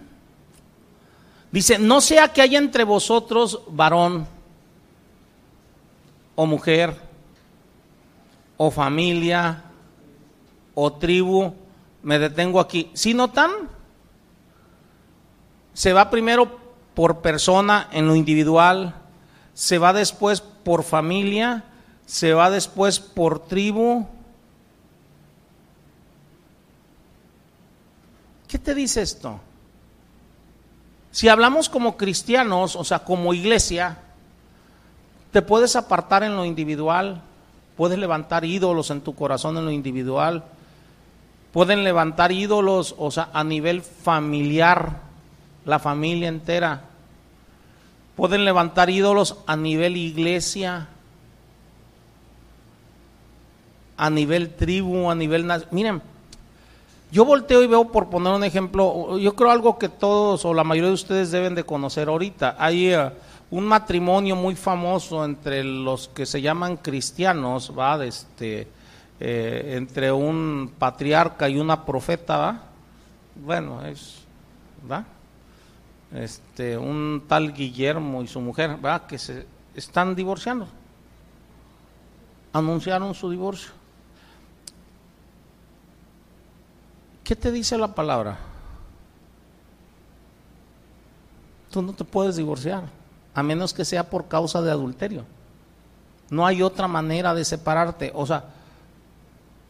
[1.51, 4.25] Dice, no sea que haya entre vosotros varón
[6.37, 6.93] o mujer,
[8.57, 9.63] o familia,
[10.75, 11.55] o tribu,
[12.03, 12.91] me detengo aquí.
[12.93, 13.49] Si notan,
[15.73, 16.59] se va primero
[16.93, 18.93] por persona en lo individual,
[19.55, 21.65] se va después por familia,
[22.05, 24.05] se va después por tribu.
[28.47, 29.39] ¿Qué te dice esto?
[31.09, 34.03] Si hablamos como cristianos, o sea, como iglesia,
[35.37, 37.21] te puedes apartar en lo individual,
[37.75, 40.43] puedes levantar ídolos en tu corazón en lo individual,
[41.51, 44.93] pueden levantar ídolos, o sea, a nivel familiar,
[45.63, 46.85] la familia entera,
[48.15, 50.87] pueden levantar ídolos a nivel iglesia,
[53.95, 55.45] a nivel tribu, a nivel...
[55.69, 56.01] Miren,
[57.11, 60.63] yo volteo y veo, por poner un ejemplo, yo creo algo que todos o la
[60.63, 62.55] mayoría de ustedes deben de conocer ahorita.
[62.57, 62.91] Hay...
[62.91, 63.11] Eh,
[63.49, 68.03] un matrimonio muy famoso entre los que se llaman cristianos, ¿va?
[68.03, 68.67] Este,
[69.19, 72.61] eh, entre un patriarca y una profeta, ¿va?
[73.35, 74.23] Bueno, es,
[74.89, 75.05] ¿va?
[76.13, 79.07] Este, un tal Guillermo y su mujer, ¿va?
[79.07, 80.67] Que se están divorciando.
[82.51, 83.71] Anunciaron su divorcio.
[87.23, 88.37] ¿Qué te dice la palabra?
[91.71, 92.97] Tú no te puedes divorciar
[93.37, 95.23] a menos que sea por causa de adulterio.
[96.31, 98.11] No hay otra manera de separarte.
[98.15, 98.45] O sea,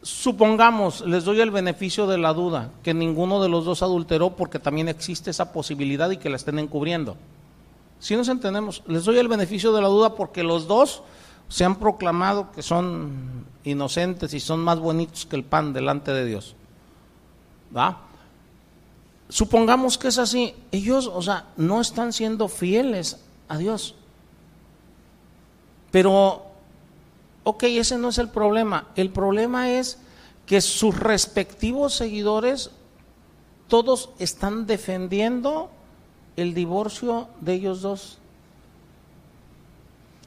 [0.00, 4.58] supongamos, les doy el beneficio de la duda, que ninguno de los dos adulteró porque
[4.58, 7.18] también existe esa posibilidad y que la estén encubriendo.
[7.98, 11.02] Si nos entendemos, les doy el beneficio de la duda porque los dos
[11.48, 16.24] se han proclamado que son inocentes y son más bonitos que el pan delante de
[16.24, 16.56] Dios.
[17.76, 17.98] ¿Va?
[19.28, 23.18] Supongamos que es así, ellos, o sea, no están siendo fieles
[23.48, 23.94] a Dios.
[25.90, 26.46] Pero,
[27.44, 28.88] ok, ese no es el problema.
[28.94, 29.98] El problema es
[30.46, 32.70] que sus respectivos seguidores,
[33.68, 35.70] todos están defendiendo
[36.36, 38.18] el divorcio de ellos dos.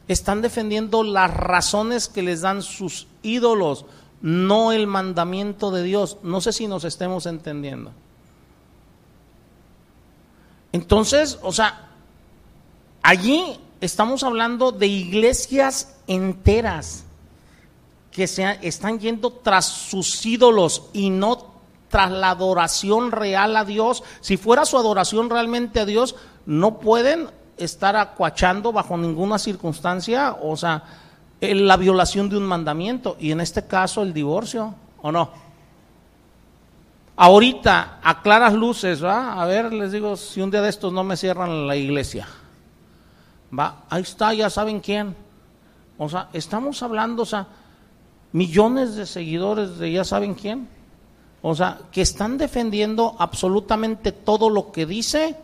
[0.08, 3.86] Están defendiendo las razones que les dan sus ídolos,
[4.22, 6.18] no el mandamiento de Dios.
[6.22, 7.92] No sé si nos estemos entendiendo.
[10.74, 11.91] Entonces, o sea,
[13.02, 17.04] Allí estamos hablando de iglesias enteras
[18.12, 21.52] que se están yendo tras sus ídolos y no
[21.90, 24.04] tras la adoración real a Dios.
[24.22, 30.56] Si fuera su adoración realmente a Dios, no pueden estar acuachando bajo ninguna circunstancia, o
[30.56, 30.84] sea,
[31.40, 35.32] la violación de un mandamiento, y en este caso el divorcio, ¿o no?
[37.16, 39.42] Ahorita, a claras luces, ¿va?
[39.42, 42.28] A ver, les digo, si un día de estos no me cierran la iglesia,
[43.58, 43.84] ¿va?
[43.90, 45.16] Ahí está, ya saben quién.
[45.98, 47.48] O sea, estamos hablando, o sea,
[48.32, 50.68] millones de seguidores de ya saben quién.
[51.42, 55.36] O sea, que están defendiendo absolutamente todo lo que dice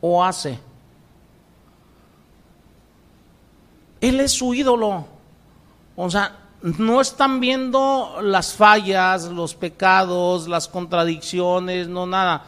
[0.00, 0.58] o hace.
[4.00, 5.06] Él es su ídolo.
[5.96, 12.44] O sea, no están viendo las fallas, los pecados, las contradicciones, no nada.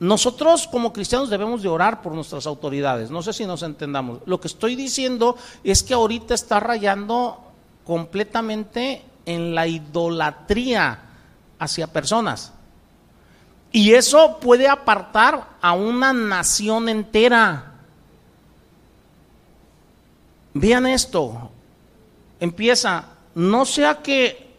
[0.00, 3.10] Nosotros como cristianos debemos de orar por nuestras autoridades.
[3.10, 4.20] No sé si nos entendamos.
[4.26, 7.38] Lo que estoy diciendo es que ahorita está rayando
[7.84, 11.00] completamente en la idolatría
[11.58, 12.52] hacia personas.
[13.72, 17.72] Y eso puede apartar a una nación entera.
[20.54, 21.50] Vean esto.
[22.38, 24.54] Empieza, no sea que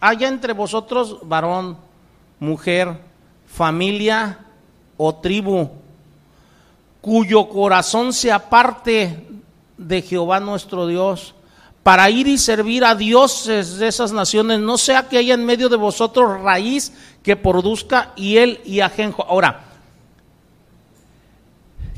[0.00, 1.78] haya entre vosotros varón,
[2.38, 2.98] mujer,
[3.46, 4.38] familia
[5.04, 5.68] o tribu,
[7.00, 9.26] cuyo corazón se aparte
[9.76, 11.34] de Jehová nuestro Dios
[11.82, 15.68] para ir y servir a dioses de esas naciones, no sea que haya en medio
[15.68, 16.92] de vosotros raíz
[17.24, 19.24] que produzca y él y ajenjo.
[19.28, 19.64] Ahora,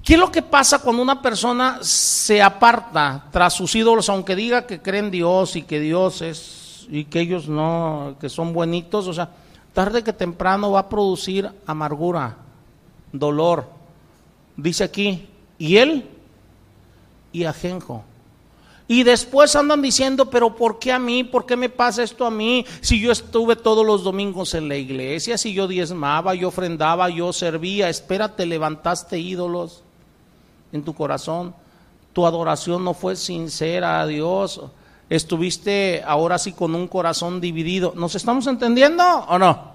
[0.03, 4.67] ¿qué es lo que pasa cuando una persona se aparta tras sus ídolos, aunque diga
[4.67, 9.07] que creen Dios y que Dios es, y que ellos no, que son buenitos?
[9.07, 9.29] O sea,
[9.75, 12.39] tarde que temprano va a producir amargura,
[13.15, 13.67] dolor.
[14.57, 15.27] Dice aquí,
[15.59, 16.09] y él
[17.33, 18.05] y ajenjo.
[18.87, 21.25] Y después andan diciendo, pero ¿por qué a mí?
[21.25, 22.67] ¿Por qué me pasa esto a mí?
[22.83, 27.33] Si yo estuve todos los domingos en la iglesia, si yo diezmaba, yo ofrendaba, yo
[27.33, 29.83] servía, espérate, levantaste ídolos
[30.73, 31.55] en tu corazón.
[32.13, 34.61] Tu adoración no fue sincera a Dios.
[35.09, 37.95] Estuviste ahora sí con un corazón dividido.
[37.97, 39.74] ¿Nos estamos entendiendo o no?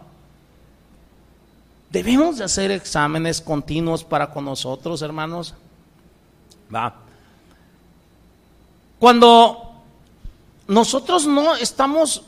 [1.91, 5.55] Debemos de hacer exámenes continuos para con nosotros, hermanos.
[6.73, 6.95] Va.
[8.99, 9.71] Cuando
[10.67, 12.23] nosotros no estamos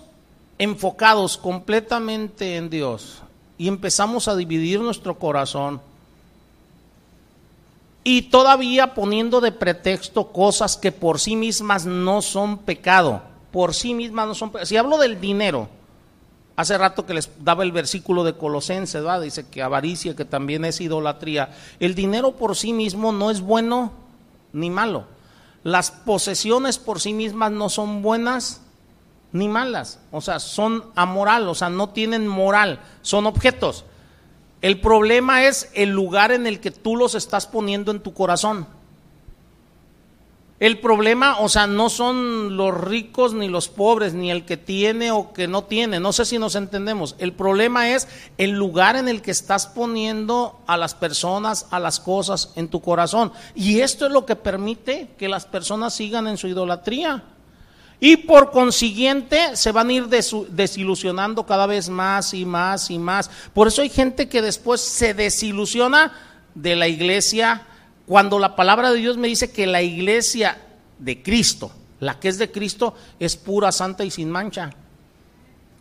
[0.58, 3.22] enfocados completamente en Dios
[3.58, 5.82] y empezamos a dividir nuestro corazón
[8.04, 13.22] y todavía poniendo de pretexto cosas que por sí mismas no son pecado,
[13.52, 14.66] por sí mismas no son pecado.
[14.66, 15.70] Si hablo del dinero,
[16.62, 20.80] hace rato que les daba el versículo de Colosenses, dice que avaricia, que también es
[20.80, 21.50] idolatría.
[21.80, 23.92] El dinero por sí mismo no es bueno
[24.54, 25.06] ni malo.
[25.64, 28.62] Las posesiones por sí mismas no son buenas
[29.32, 33.86] ni malas, o sea, son amoral, o sea, no tienen moral, son objetos.
[34.62, 38.68] El problema es el lugar en el que tú los estás poniendo en tu corazón.
[40.62, 45.10] El problema, o sea, no son los ricos ni los pobres, ni el que tiene
[45.10, 46.00] o que no tiene.
[46.00, 47.16] No sé si nos entendemos.
[47.18, 52.00] El problema es el lugar en el que estás poniendo a las personas, a las
[52.00, 53.32] cosas en tu corazón.
[53.56, 57.24] Y esto es lo que permite que las personas sigan en su idolatría.
[58.00, 63.32] Y por consiguiente se van a ir desilusionando cada vez más y más y más.
[63.56, 66.12] Por eso hay gente que después se desilusiona
[66.54, 67.66] de la iglesia,
[68.12, 70.58] cuando la palabra de Dios me dice que la iglesia
[71.00, 71.72] de Cristo,
[72.02, 74.70] la que es de Cristo, es pura, santa y sin mancha.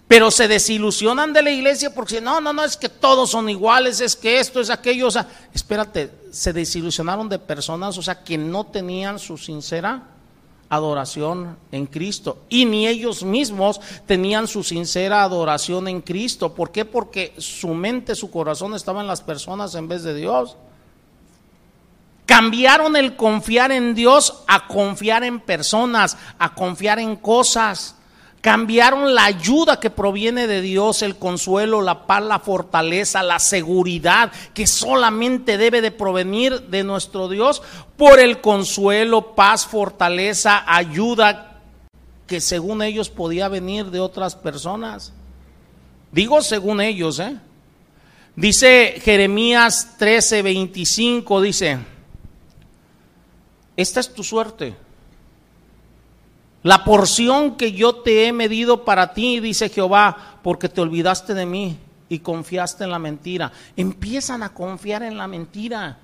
[0.07, 4.01] Pero se desilusionan de la iglesia porque no, no, no, es que todos son iguales,
[4.01, 5.09] es que esto es aquello.
[5.09, 10.05] O sea, espérate, se desilusionaron de personas, o sea, que no tenían su sincera
[10.69, 12.45] adoración en Cristo.
[12.49, 16.55] Y ni ellos mismos tenían su sincera adoración en Cristo.
[16.55, 16.85] ¿Por qué?
[16.85, 20.57] Porque su mente, su corazón estaba en las personas en vez de Dios.
[22.31, 27.97] Cambiaron el confiar en Dios a confiar en personas, a confiar en cosas.
[28.41, 34.31] Cambiaron la ayuda que proviene de Dios, el consuelo, la paz, la fortaleza, la seguridad
[34.55, 37.63] que solamente debe de provenir de nuestro Dios
[37.97, 41.63] por el consuelo, paz, fortaleza, ayuda
[42.29, 45.13] que según ellos podía venir de otras personas.
[46.13, 47.37] Digo según ellos, ¿eh?
[48.37, 51.81] Dice Jeremías 13, 25, dice,
[53.81, 54.77] esta es tu suerte.
[56.63, 61.47] La porción que yo te he medido para ti, dice Jehová, porque te olvidaste de
[61.47, 63.51] mí y confiaste en la mentira.
[63.77, 65.99] Empiezan a confiar en la mentira.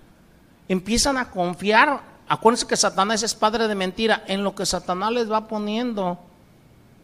[0.68, 2.00] Empiezan a confiar.
[2.28, 4.24] Acuérdense que Satanás es padre de mentira.
[4.26, 6.18] En lo que Satanás les va poniendo.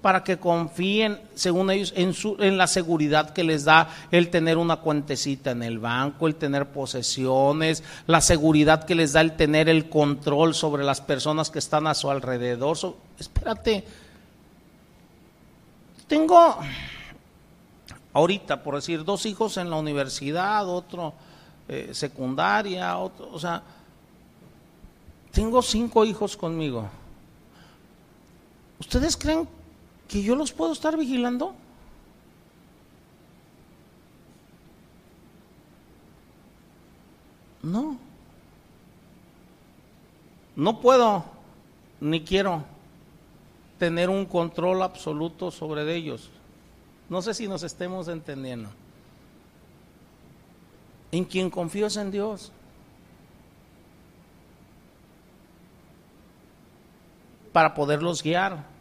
[0.02, 4.58] Para que confíen, según ellos, en, su, en la seguridad que les da el tener
[4.58, 9.68] una cuentecita en el banco, el tener posesiones, la seguridad que les da el tener
[9.68, 12.76] el control sobre las personas que están a su alrededor.
[13.16, 13.84] espérate,
[16.08, 16.58] tengo
[18.12, 21.14] ahorita, por decir, dos hijos en la universidad, otro
[21.68, 23.62] eh, secundaria, otro, o sea,
[25.30, 26.88] tengo cinco hijos conmigo.
[28.80, 29.48] ¿Ustedes creen
[30.12, 31.54] que yo los puedo estar vigilando?
[37.62, 37.96] No.
[40.54, 41.24] No puedo,
[41.98, 42.62] ni quiero
[43.78, 46.28] tener un control absoluto sobre ellos.
[47.08, 48.68] No sé si nos estemos entendiendo.
[51.10, 52.52] En quien confío es en Dios.
[57.50, 58.71] Para poderlos guiar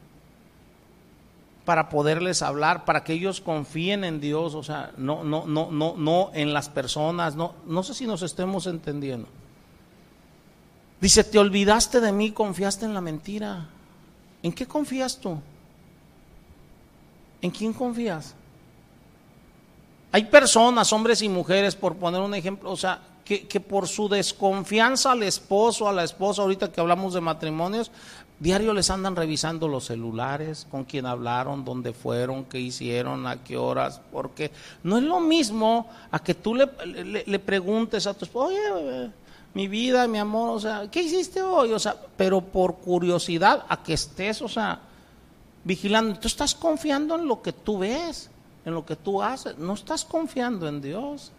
[1.65, 5.95] para poderles hablar, para que ellos confíen en Dios, o sea, no, no, no, no,
[5.95, 9.27] no en las personas, no, no sé si nos estemos entendiendo.
[10.99, 13.67] Dice, te olvidaste de mí, confiaste en la mentira.
[14.43, 15.39] ¿En qué confías tú?
[17.41, 18.35] ¿En quién confías?
[20.11, 24.09] Hay personas, hombres y mujeres, por poner un ejemplo, o sea, que, que, por su
[24.09, 27.91] desconfianza al esposo, a la esposa, ahorita que hablamos de matrimonios,
[28.41, 33.55] Diario les andan revisando los celulares, con quién hablaron, dónde fueron, qué hicieron, a qué
[33.55, 34.49] horas, porque
[34.81, 36.67] no es lo mismo a que tú le,
[37.23, 39.11] le, preguntes a tu esposo, oye,
[39.53, 41.71] mi vida, mi amor, o sea, ¿qué hiciste hoy?
[41.71, 44.79] O sea, pero por curiosidad, a que estés, o sea,
[45.63, 46.19] vigilando.
[46.19, 48.31] Tú estás confiando en lo que tú ves,
[48.65, 51.31] en lo que tú haces, no estás confiando en Dios.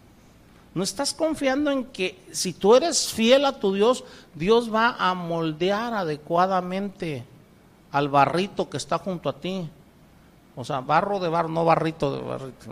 [0.75, 4.03] No estás confiando en que si tú eres fiel a tu Dios,
[4.33, 7.25] Dios va a moldear adecuadamente
[7.91, 9.69] al barrito que está junto a ti.
[10.55, 12.71] O sea, barro de barro, no barrito de barrito.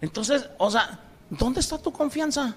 [0.00, 0.98] Entonces, o sea,
[1.28, 2.54] ¿dónde está tu confianza?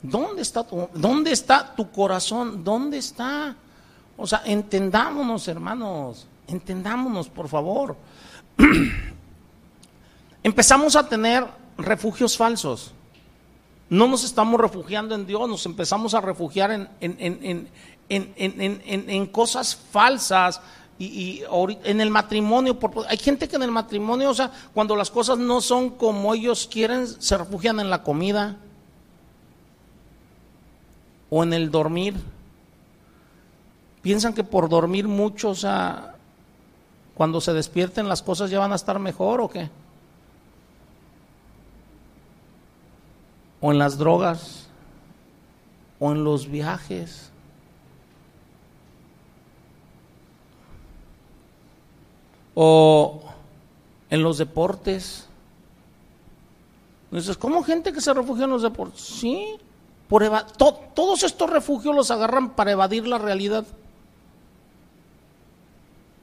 [0.00, 2.64] ¿Dónde está tu, dónde está tu corazón?
[2.64, 3.54] ¿Dónde está?
[4.16, 7.96] O sea, entendámonos, hermanos, entendámonos, por favor.
[10.42, 11.46] empezamos a tener
[11.78, 12.92] refugios falsos.
[13.88, 16.88] No nos estamos refugiando en Dios, nos empezamos a refugiar en,
[18.08, 20.60] en, cosas falsas.
[20.98, 21.42] Y,
[21.84, 22.78] en el matrimonio,
[23.08, 26.68] hay gente que en el matrimonio, o sea, cuando las cosas no son como ellos
[26.70, 28.56] quieren, se refugian en la comida
[31.28, 32.14] o en el dormir.
[34.00, 36.14] Piensan que por dormir mucho, o sea,
[37.14, 39.68] cuando se despierten las cosas ya van a estar mejor o qué.
[43.62, 44.66] O en las drogas,
[46.00, 47.30] o en los viajes.
[52.54, 53.22] O
[54.10, 55.28] en los deportes.
[57.04, 59.00] Entonces, ¿cómo gente que se refugia en los deportes?
[59.00, 59.56] Sí,
[60.08, 60.28] por
[60.94, 63.64] todos estos refugios los agarran para evadir la realidad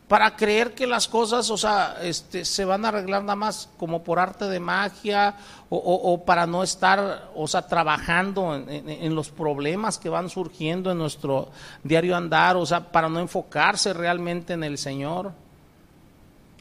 [0.10, 4.04] para creer que las cosas, o sea, este, se van a arreglar nada más como
[4.04, 5.36] por arte de magia
[5.70, 11.50] o, para no estar, o sea, trabajando en, los problemas que van surgiendo en nuestro
[11.84, 15.32] diario andar, o sea, para no enfocarse realmente en el Señor.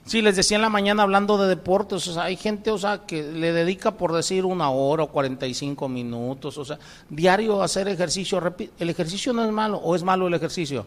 [0.04, 3.06] Sí, les decía en la mañana hablando de deportes, o sea, hay gente, o sea,
[3.06, 6.78] que le dedica por decir una hora o 45 minutos, o sea,
[7.08, 8.42] diario hacer ejercicio.
[8.78, 10.86] ¿El ejercicio no es malo o es malo el ejercicio?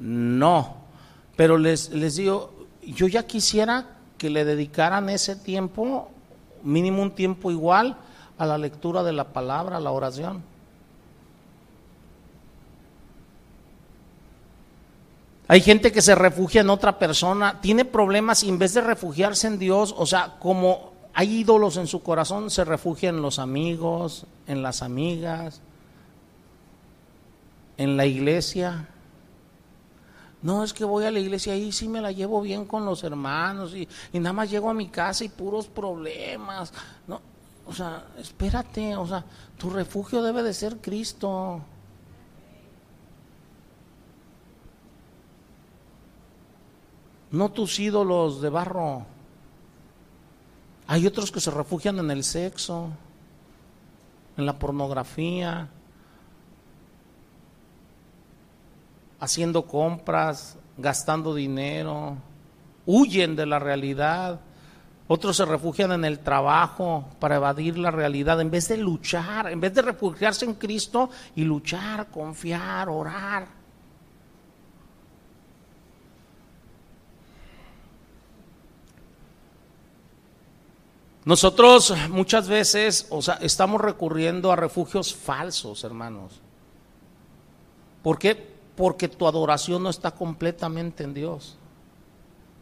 [0.00, 0.87] No
[1.38, 3.86] pero les, les digo, yo ya quisiera
[4.18, 6.10] que le dedicaran ese tiempo,
[6.64, 7.96] mínimo un tiempo igual,
[8.38, 10.42] a la lectura de la palabra, a la oración.
[15.46, 19.46] Hay gente que se refugia en otra persona, tiene problemas y en vez de refugiarse
[19.46, 24.26] en Dios, o sea, como hay ídolos en su corazón, se refugia en los amigos,
[24.48, 25.60] en las amigas,
[27.76, 28.88] en la iglesia.
[30.40, 33.02] No, es que voy a la iglesia y sí me la llevo bien con los
[33.02, 36.72] hermanos y, nada más llego a mi casa y puros problemas.
[37.08, 37.20] No,
[37.66, 39.24] o sea, espérate, o sea,
[39.56, 41.60] tu refugio debe de ser Cristo.
[47.30, 49.04] No tus ídolos de barro.
[50.86, 52.88] Hay otros que se refugian en el sexo,
[54.36, 55.68] en la pornografía,
[59.20, 62.16] haciendo compras, gastando dinero,
[62.86, 64.40] huyen de la realidad.
[65.06, 69.60] Otros se refugian en el trabajo para evadir la realidad, en vez de luchar, en
[69.60, 73.58] vez de refugiarse en Cristo y luchar, confiar, orar.
[81.28, 86.40] Nosotros muchas veces, o sea, estamos recurriendo a refugios falsos, hermanos.
[88.02, 88.47] ¿Por qué?
[88.78, 91.56] Porque tu adoración no está completamente en Dios.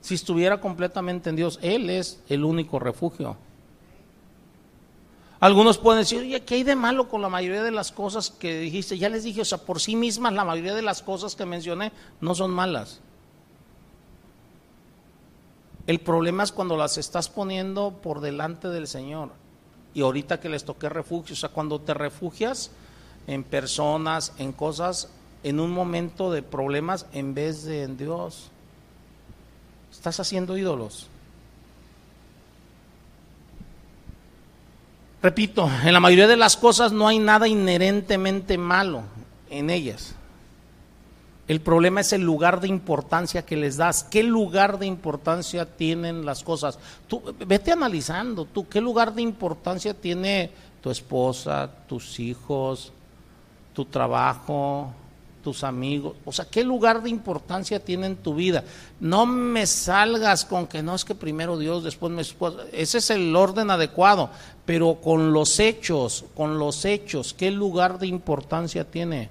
[0.01, 3.37] Si estuviera completamente en Dios, Él es el único refugio.
[5.41, 8.61] Algunos pueden decir, oye, ¿qué hay de malo con la mayoría de las cosas que
[8.61, 8.97] dijiste?
[8.97, 11.93] Ya les dije, o sea, por sí mismas la mayoría de las cosas que mencioné
[12.23, 13.01] no son malas.
[15.87, 19.33] El problema es cuando las estás poniendo por delante del Señor.
[19.93, 22.71] Y ahorita que les toqué refugio, o sea, cuando te refugias
[23.27, 25.11] en personas, en cosas,
[25.47, 28.51] en un momento de problemas en vez de en Dios,
[29.93, 31.07] estás haciendo ídolos.
[35.23, 39.05] Repito, en la mayoría de las cosas no hay nada inherentemente malo
[39.49, 40.17] en ellas.
[41.47, 44.03] El problema es el lugar de importancia que les das.
[44.03, 46.77] ¿Qué lugar de importancia tienen las cosas?
[47.07, 52.93] Tú vete analizando, tú qué lugar de importancia tiene tu esposa, tus hijos,
[53.73, 54.93] tu trabajo,
[55.47, 56.17] tus amigos.
[56.25, 58.65] O sea, ¿qué lugar de importancia tiene en tu vida?
[58.99, 62.65] No me salgas con que no es que primero Dios, después esposa.
[62.73, 64.29] Ese es el orden adecuado,
[64.65, 69.29] pero con los hechos, con los hechos, ¿qué lugar de importancia tiene?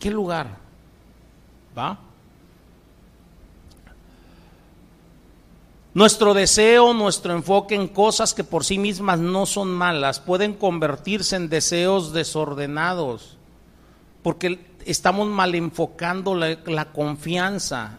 [0.00, 0.56] ¿Qué lugar?
[1.78, 1.96] ¿Va?
[5.92, 11.34] Nuestro deseo, nuestro enfoque en cosas que por sí mismas no son malas pueden convertirse
[11.34, 13.36] en deseos desordenados,
[14.22, 17.98] porque estamos mal enfocando la, confianza.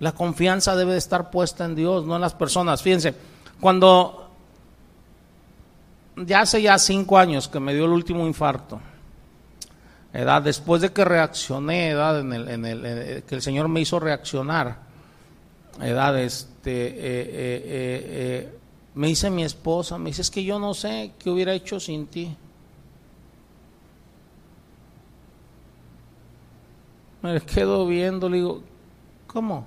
[0.00, 2.82] La confianza debe estar puesta en Dios, no en las personas.
[2.82, 3.14] Fíjense,
[3.60, 4.28] cuando
[6.16, 8.80] ya hace ya cinco años que me dio el último infarto,
[10.42, 14.85] después de que reaccioné, en el, en el, que el Señor me hizo reaccionar,
[15.80, 18.58] edad, este, eh, eh,
[18.94, 22.06] me dice mi esposa, me dice, es que yo no sé qué hubiera hecho sin
[22.06, 22.34] ti.
[27.22, 28.62] Me quedo viendo, le digo,
[29.26, 29.66] ¿cómo?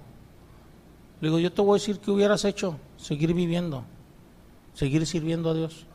[1.21, 3.83] Le digo, yo te voy a decir qué hubieras hecho, seguir viviendo,
[4.73, 5.85] seguir sirviendo a Dios.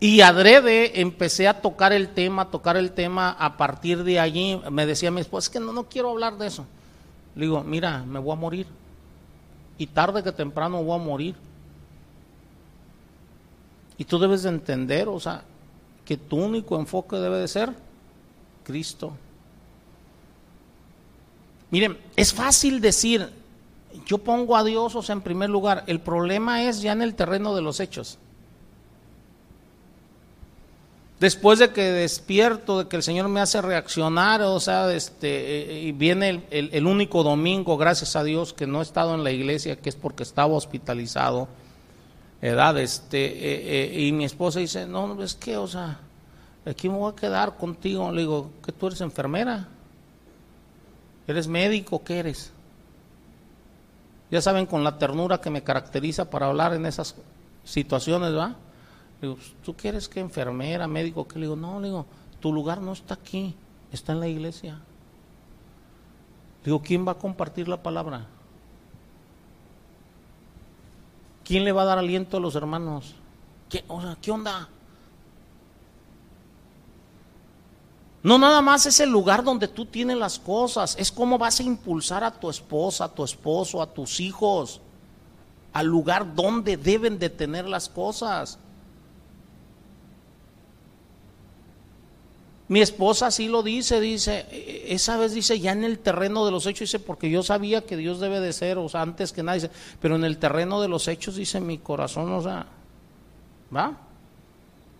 [0.00, 4.60] Y adrede empecé a tocar el tema, a tocar el tema a partir de allí.
[4.70, 6.64] Me decía mi esposa, es que no, no quiero hablar de eso.
[7.34, 8.66] Le digo, mira, me voy a morir.
[9.76, 11.34] Y tarde que temprano voy a morir.
[13.96, 15.42] Y tú debes de entender, o sea,
[16.04, 17.72] que tu único enfoque debe de ser
[18.62, 19.12] Cristo.
[21.70, 23.28] Miren, es fácil decir,
[24.06, 25.82] yo pongo a Dios, o sea, en primer lugar.
[25.88, 28.18] El problema es ya en el terreno de los hechos.
[31.20, 35.90] Después de que despierto, de que el Señor me hace reaccionar, o sea, este, y
[35.90, 39.88] viene el, único domingo, gracias a Dios, que no he estado en la iglesia, que
[39.88, 41.48] es porque estaba hospitalizado,
[42.40, 45.98] edad, este, eh, eh, y mi esposa dice, no, es que, o sea,
[46.64, 48.12] aquí me voy a quedar contigo.
[48.12, 49.66] Le digo, que tú eres enfermera,
[51.26, 52.52] eres médico, ¿qué eres?
[54.30, 57.16] Ya saben, con la ternura que me caracteriza para hablar en esas
[57.64, 58.54] situaciones, ¿va?
[59.20, 61.26] Digo, ¿tú quieres que enfermera, médico?
[61.26, 62.06] que Le digo, no, le digo,
[62.40, 63.54] tu lugar no está aquí,
[63.92, 64.74] está en la iglesia.
[66.62, 68.26] Le digo, ¿quién va a compartir la palabra?
[71.44, 73.14] ¿Quién le va a dar aliento a los hermanos?
[73.68, 73.84] ¿Qué,
[74.20, 74.68] ¿qué onda?
[78.22, 81.62] No nada más es el lugar donde tú tienes las cosas, es cómo vas a
[81.62, 84.80] impulsar a tu esposa, a tu esposo, a tus hijos,
[85.72, 88.58] al lugar donde deben de tener las cosas.
[92.68, 94.46] Mi esposa sí lo dice, dice,
[94.88, 97.96] esa vez dice, ya en el terreno de los hechos, dice, porque yo sabía que
[97.96, 101.08] Dios debe de ser, o sea, antes que nadie, pero en el terreno de los
[101.08, 102.66] hechos, dice, mi corazón, o sea,
[103.74, 103.96] ¿va?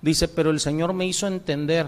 [0.00, 1.86] Dice, pero el Señor me hizo entender.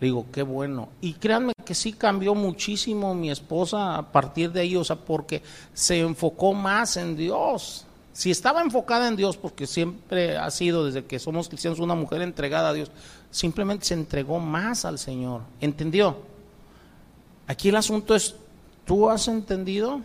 [0.00, 0.90] Le digo, qué bueno.
[1.00, 5.42] Y créanme que sí cambió muchísimo mi esposa a partir de ahí, o sea, porque
[5.74, 7.87] se enfocó más en Dios.
[8.18, 12.20] Si estaba enfocada en Dios, porque siempre ha sido desde que somos cristianos una mujer
[12.20, 12.90] entregada a Dios,
[13.30, 15.42] simplemente se entregó más al Señor.
[15.60, 16.16] ¿Entendió?
[17.46, 18.34] Aquí el asunto es,
[18.84, 20.00] ¿tú has entendido?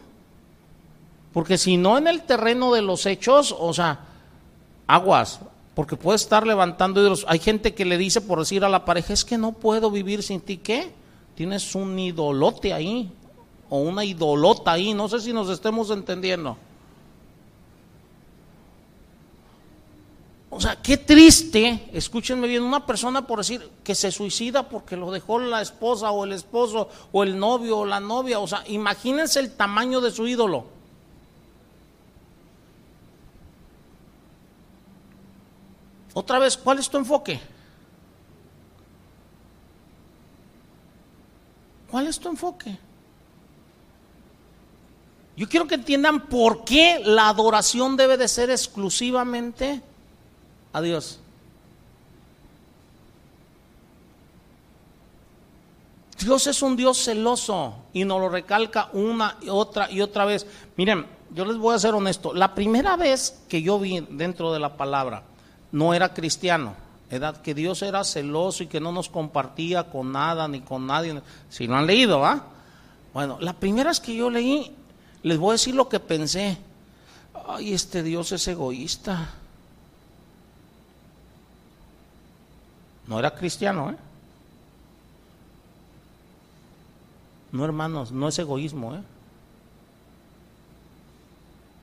[1.34, 4.02] Porque si no en el terreno de los hechos, o sea,
[4.86, 5.40] aguas,
[5.74, 7.26] porque puede estar levantando ídolos.
[7.28, 10.22] Hay gente que le dice por decir a la pareja, es que no puedo vivir
[10.22, 10.58] sin ti.
[10.58, 10.92] ¿Qué?
[11.34, 13.12] Tienes un idolote ahí,
[13.72, 16.58] o una idolota ahí, no sé si nos estemos entendiendo.
[20.56, 25.10] O sea, qué triste, escúchenme bien, una persona por decir que se suicida porque lo
[25.10, 28.40] dejó la esposa o el esposo o el novio o la novia.
[28.40, 30.66] O sea, imagínense el tamaño de su ídolo.
[36.14, 37.42] Otra vez, ¿cuál es tu enfoque?
[41.90, 42.78] ¿Cuál es tu enfoque?
[45.36, 49.82] Yo quiero que entiendan por qué la adoración debe de ser exclusivamente
[50.74, 51.20] a Dios.
[56.24, 60.48] Es un Dios celoso y nos lo recalca una y otra y otra vez.
[60.78, 62.34] Miren, yo les voy a ser honesto.
[62.34, 65.24] La primera vez que yo vi dentro de la palabra,
[65.74, 66.76] no era cristiano,
[67.10, 71.22] era que Dios era celoso y que no nos compartía con nada ni con nadie.
[71.50, 72.46] Si lo han leído, ¿va?
[73.14, 74.74] Bueno, la primera vez que yo leí,
[75.24, 76.58] les voy a decir lo que pensé.
[77.48, 79.30] Ay, este Dios es egoísta.
[83.08, 83.96] No era cristiano, ¿eh?
[87.52, 89.02] No, hermanos, no es egoísmo, ¿eh?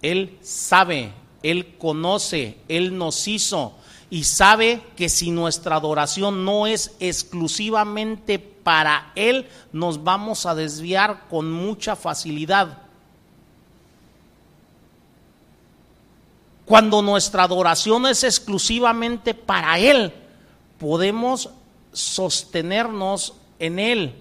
[0.02, 1.12] Él sabe,
[1.42, 3.74] Él conoce, Él nos hizo
[4.08, 11.28] y sabe que si nuestra adoración no es exclusivamente para Él, nos vamos a desviar
[11.28, 12.78] con mucha facilidad.
[16.64, 20.12] Cuando nuestra adoración es exclusivamente para Él,
[20.80, 21.50] podemos
[21.92, 24.14] sostenernos en Él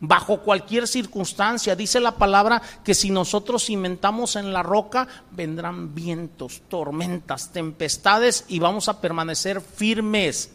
[0.00, 1.74] bajo cualquier circunstancia.
[1.74, 8.58] Dice la palabra que si nosotros cimentamos en la roca, vendrán vientos, tormentas, tempestades y
[8.58, 10.52] vamos a permanecer firmes.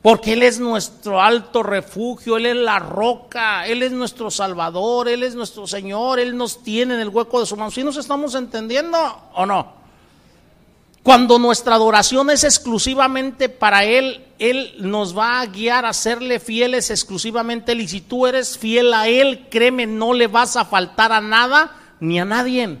[0.00, 5.22] Porque Él es nuestro alto refugio, Él es la roca, Él es nuestro Salvador, Él
[5.22, 7.70] es nuestro Señor, Él nos tiene en el hueco de su mano.
[7.70, 8.98] ¿Sí nos estamos entendiendo
[9.34, 9.81] o no?
[11.02, 16.90] Cuando nuestra adoración es exclusivamente para Él, Él nos va a guiar a serle fieles
[16.90, 17.80] exclusivamente a Él.
[17.80, 21.72] Y si tú eres fiel a Él, créeme, no le vas a faltar a nada
[21.98, 22.78] ni a nadie.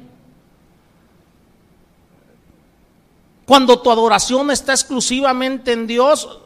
[3.44, 6.38] Cuando tu adoración está exclusivamente en Dios,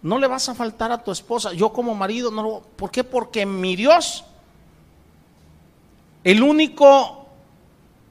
[0.00, 1.52] no le vas a faltar a tu esposa.
[1.52, 3.04] Yo como marido, no, ¿por qué?
[3.04, 4.24] Porque mi Dios,
[6.24, 7.21] el único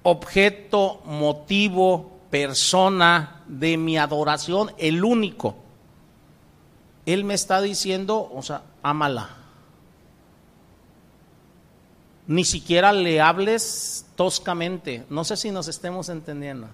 [0.04, 5.56] objeto, motivo, persona de mi adoración, el único.
[7.06, 9.30] Él me está diciendo, o sea, ámala.
[12.28, 15.06] Ni siquiera le hables toscamente.
[15.10, 16.68] No sé si nos estemos entendiendo.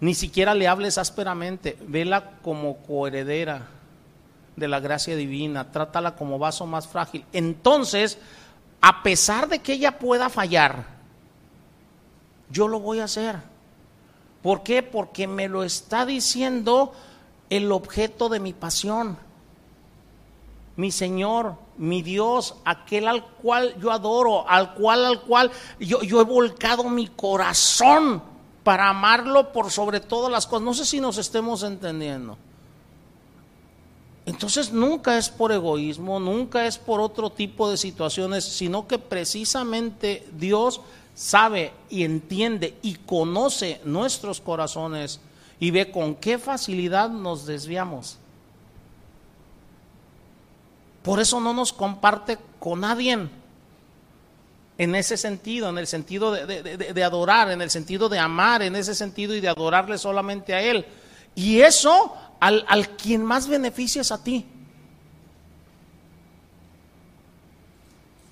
[0.00, 1.78] Ni siquiera le hables ásperamente.
[1.86, 3.68] Vela como coheredera
[4.54, 5.72] de la gracia divina.
[5.72, 7.24] Trátala como vaso más frágil.
[7.32, 8.18] Entonces,
[8.80, 10.93] a pesar de que ella pueda fallar,
[12.50, 13.36] yo lo voy a hacer.
[14.42, 14.82] ¿Por qué?
[14.82, 16.92] Porque me lo está diciendo
[17.50, 19.16] el objeto de mi pasión.
[20.76, 26.20] Mi Señor, mi Dios, aquel al cual yo adoro, al cual, al cual yo, yo
[26.20, 28.22] he volcado mi corazón
[28.64, 30.64] para amarlo por sobre todas las cosas.
[30.64, 32.36] No sé si nos estemos entendiendo.
[34.26, 40.26] Entonces nunca es por egoísmo, nunca es por otro tipo de situaciones, sino que precisamente
[40.32, 40.80] Dios
[41.14, 45.20] sabe y entiende y conoce nuestros corazones
[45.60, 48.18] y ve con qué facilidad nos desviamos.
[51.02, 53.28] Por eso no nos comparte con nadie
[54.76, 58.94] en ese sentido, en el sentido de, adorar, en el sentido de amar, en ese
[58.94, 60.84] sentido y de adorarle solamente a Él.
[61.34, 64.46] Y eso al, al quien más beneficia es a ti.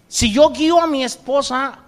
[0.09, 1.79] Si yo guío a mi esposa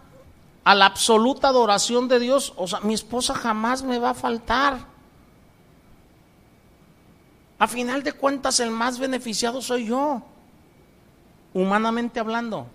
[0.64, 4.78] a la absoluta adoración de Dios, o sea, mi esposa jamás me va a faltar.
[7.58, 10.22] A final de cuentas, el más beneficiado soy yo,
[11.52, 12.66] humanamente hablando.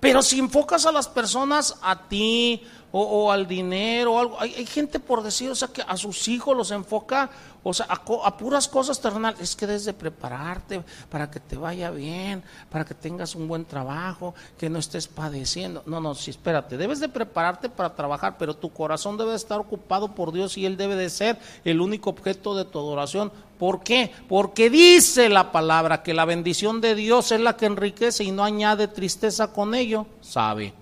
[0.00, 2.62] Pero si enfocas a las personas, a ti,
[2.92, 4.40] o, al dinero, o algo.
[4.40, 7.30] Hay, gente por decir, o sea, que a sus hijos los enfoca,
[7.62, 9.40] o sea, a, puras cosas terrenales.
[9.40, 13.64] Es que debes de prepararte para que te vaya bien, para que tengas un buen
[13.64, 15.82] trabajo, que no estés padeciendo.
[15.86, 20.14] No, no, sí, espérate, debes de prepararte para trabajar, pero tu corazón debe estar ocupado
[20.14, 23.30] por Dios y Él debe de ser el único objeto de tu adoración.
[23.58, 24.10] ¿Por qué?
[24.26, 28.42] Porque dice la palabra que la bendición de Dios es la que enriquece y no
[28.42, 30.06] añade tristeza con ello.
[30.22, 30.72] ¿Sabe?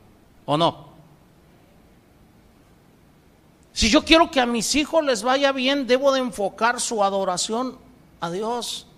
[0.47, 0.88] ¿O no?
[3.79, 7.79] Si yo quiero que a mis hijos les vaya bien, debo de enfocar su adoración
[8.19, 8.89] a Dios.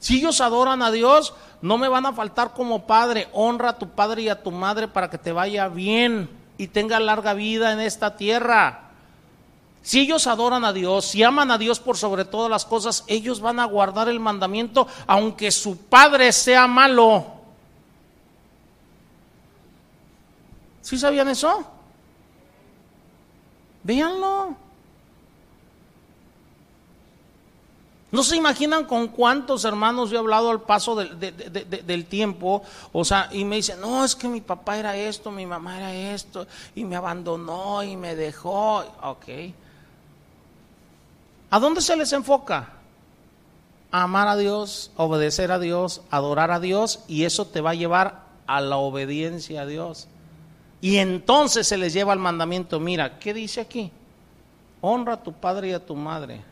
[0.00, 3.28] Si ellos adoran a Dios, no me van a faltar como padre.
[3.32, 6.98] Honra a tu padre y a tu madre para que te vaya bien y tenga
[6.98, 8.90] larga vida en esta tierra.
[9.82, 13.38] Si ellos adoran a Dios, si aman a Dios por sobre todas las cosas, ellos
[13.38, 17.26] van a guardar el mandamiento aunque su padre sea malo.
[20.82, 21.75] ¿Sí sabían eso?
[23.86, 24.56] Véanlo.
[28.10, 32.62] No se imaginan con cuántos hermanos yo he hablado al paso del, del, tiempo,
[32.92, 35.94] o sea, y me dicen, no, es que mi papá era esto, mi mamá era
[35.94, 38.78] esto, y me abandonó y me dejó.
[39.02, 39.24] Ok.
[41.50, 42.72] ¿A dónde se les enfoca?
[43.90, 48.24] amar a Dios, obedecer a Dios, adorar a Dios y eso te va a llevar
[48.46, 50.08] a la obediencia a Dios.
[50.80, 53.90] Y entonces se les lleva al mandamiento, mira, ¿qué dice aquí?
[54.80, 56.42] Honra a tu padre y a tu madre.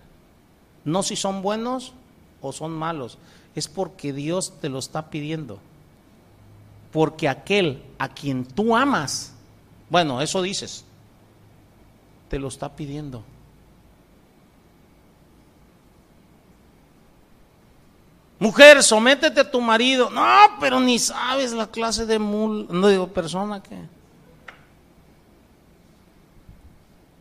[0.85, 1.93] No si son buenos
[2.41, 3.19] o son malos,
[3.55, 5.59] es porque Dios te lo está pidiendo.
[6.93, 9.33] Porque aquel a quien tú amas,
[9.91, 10.85] bueno, eso dices,
[12.29, 13.23] te lo está pidiendo.
[18.39, 20.11] Mujer, sométete a tu marido.
[20.11, 20.27] No,
[20.61, 23.77] pero ni sabes la clase de mul, no digo persona que.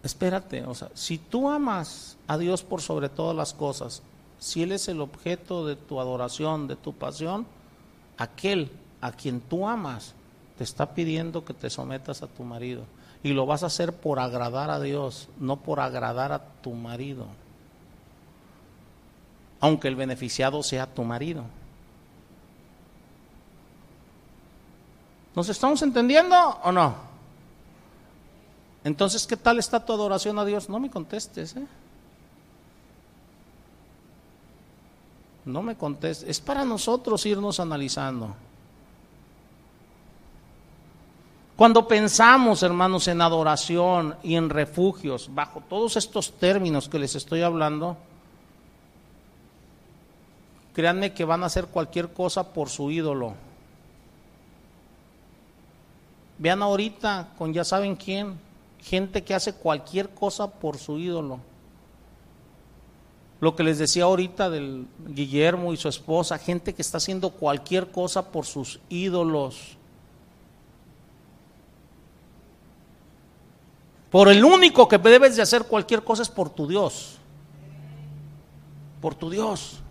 [0.03, 4.03] Espérate, o sea, si tú amas a Dios por sobre todas las cosas,
[4.37, 7.47] si Él es el objeto de tu adoración, de tu pasión,
[8.17, 8.69] aquel
[9.01, 10.13] a quien tú amas
[10.57, 12.83] te está pidiendo que te sometas a tu marido.
[13.23, 17.25] Y lo vas a hacer por agradar a Dios, no por agradar a tu marido
[19.63, 21.45] aunque el beneficiado sea tu marido.
[25.33, 26.35] ¿Nos estamos entendiendo
[26.65, 26.93] o no?
[28.83, 30.69] Entonces, ¿qué tal está tu adoración a Dios?
[30.69, 31.65] No me contestes, ¿eh?
[35.45, 36.27] No me contestes.
[36.27, 38.35] Es para nosotros irnos analizando.
[41.55, 47.41] Cuando pensamos, hermanos, en adoración y en refugios, bajo todos estos términos que les estoy
[47.41, 47.95] hablando,
[50.73, 53.35] créanme que van a hacer cualquier cosa por su ídolo.
[56.39, 58.39] Vean ahorita con ya saben quién,
[58.83, 61.39] gente que hace cualquier cosa por su ídolo.
[63.39, 67.91] Lo que les decía ahorita del Guillermo y su esposa, gente que está haciendo cualquier
[67.91, 69.77] cosa por sus ídolos.
[74.09, 77.17] Por el único que debes de hacer cualquier cosa es por tu Dios.
[79.01, 79.82] Por tu Dios.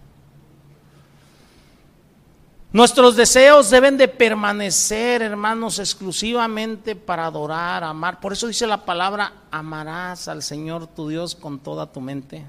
[2.73, 8.19] Nuestros deseos deben de permanecer, hermanos, exclusivamente para adorar, amar.
[8.19, 12.47] Por eso dice la palabra, amarás al Señor tu Dios con toda tu mente,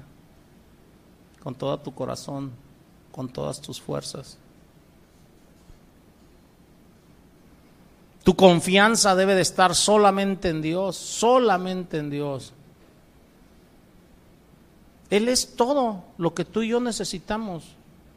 [1.42, 2.52] con todo tu corazón,
[3.12, 4.38] con todas tus fuerzas.
[8.22, 12.54] Tu confianza debe de estar solamente en Dios, solamente en Dios.
[15.10, 17.64] Él es todo lo que tú y yo necesitamos.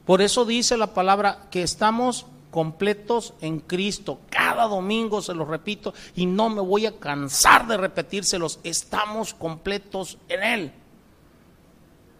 [0.08, 4.22] Por eso dice la palabra que estamos completos en Cristo.
[4.30, 8.62] Cada domingo se lo repito y no me voy a cansar de repetírselos.
[8.64, 10.72] Estamos completos en Él.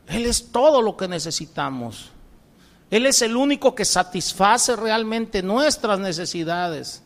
[0.10, 2.12] Él es todo lo que necesitamos.
[2.92, 7.04] Él es el único que satisface realmente nuestras necesidades.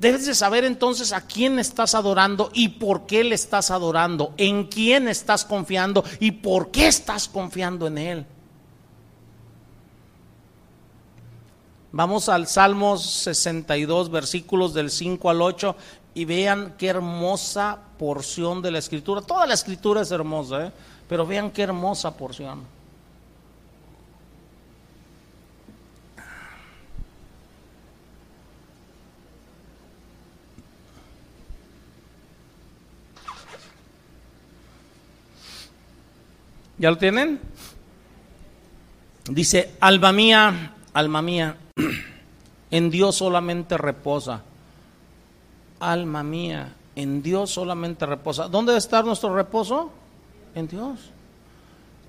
[0.00, 4.66] Debes de saber entonces a quién estás adorando y por qué le estás adorando, en
[4.66, 8.26] quién estás confiando y por qué estás confiando en Él.
[11.94, 15.76] Vamos al Salmos 62, versículos del 5 al 8,
[16.14, 19.20] y vean qué hermosa porción de la escritura.
[19.20, 20.72] Toda la escritura es hermosa, ¿eh?
[21.06, 22.62] pero vean qué hermosa porción.
[36.78, 37.38] ¿Ya lo tienen?
[39.30, 41.56] Dice, alma mía, alma mía,
[42.70, 44.42] en Dios solamente reposa.
[45.80, 48.48] Alma mía, en Dios solamente reposa.
[48.48, 49.90] ¿Dónde debe estar nuestro reposo?
[50.54, 50.98] En Dios.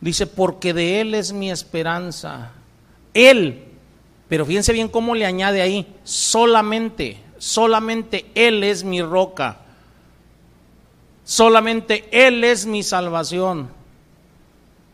[0.02, 2.52] Dice, porque de Él es mi esperanza.
[3.14, 3.64] Él,
[4.28, 9.60] pero fíjense bien cómo le añade ahí, solamente, solamente Él es mi roca.
[11.24, 13.70] Solamente Él es mi salvación.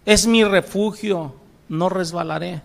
[0.06, 1.36] Es mi refugio,
[1.68, 2.62] no resbalaré.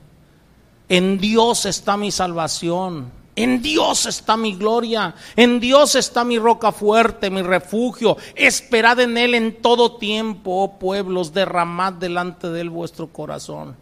[0.88, 3.10] En Dios está mi salvación.
[3.36, 8.16] En Dios está mi gloria, en Dios está mi roca fuerte, mi refugio.
[8.36, 13.76] Esperad en Él en todo tiempo, oh pueblos, derramad delante de Él vuestro corazón.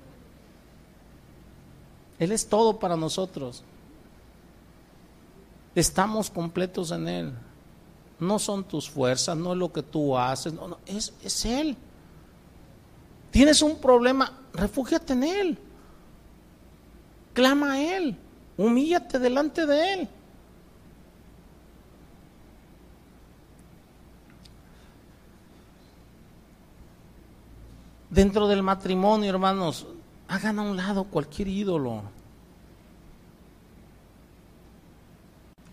[2.19, 3.63] Él es todo para nosotros.
[5.75, 7.33] Estamos completos en Él.
[8.21, 11.77] No son tus fuerzas, no es lo que tú haces, no, es, es Él.
[13.31, 15.59] Tienes un problema, refúgiate en Él.
[17.33, 18.17] Clama a Él,
[18.57, 20.09] humíllate delante de Él.
[28.11, 29.87] Dentro del matrimonio, hermanos,
[30.29, 32.03] hagan a un lado cualquier ídolo.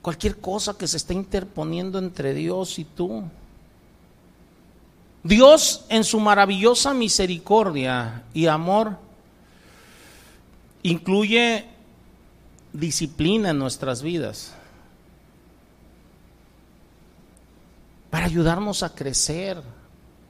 [0.02, 3.24] Cualquier cosa que se esté interponiendo entre Dios y tú.
[5.24, 8.98] Dios en su maravillosa misericordia y amor
[10.84, 11.66] incluye
[12.74, 14.54] disciplina en nuestras vidas
[18.10, 19.62] para ayudarnos a crecer,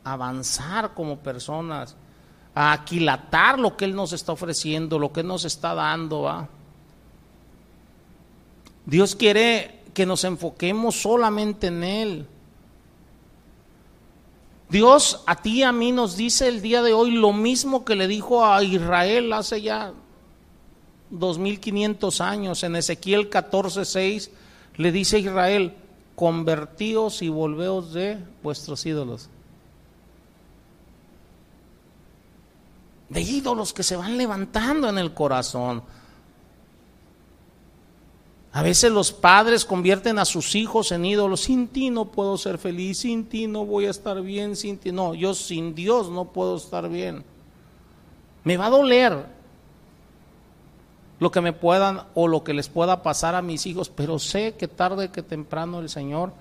[0.03, 1.95] a avanzar como personas,
[2.55, 6.47] a aquilatar lo que Él nos está ofreciendo, lo que nos está dando.
[8.85, 12.27] Dios quiere que nos enfoquemos solamente en Él.
[14.69, 17.95] Dios a ti y a mí nos dice el día de hoy lo mismo que
[17.95, 19.93] le dijo a Israel hace ya
[21.09, 22.63] 2500 años.
[22.63, 24.31] En Ezequiel 14:6
[24.77, 25.73] le dice a Israel,
[26.15, 29.29] convertíos y volveos de vuestros ídolos.
[33.09, 35.81] De ídolos que se van levantando en el corazón.
[38.51, 41.41] A veces los padres convierten a sus hijos en ídolos.
[41.41, 44.91] Sin ti no puedo ser feliz, sin ti no voy a estar bien, sin ti
[44.91, 47.23] no, yo sin Dios no puedo estar bien.
[48.43, 49.38] Me va a doler
[51.19, 54.55] lo que me puedan o lo que les pueda pasar a mis hijos, pero sé
[54.55, 56.31] que tarde que temprano el Señor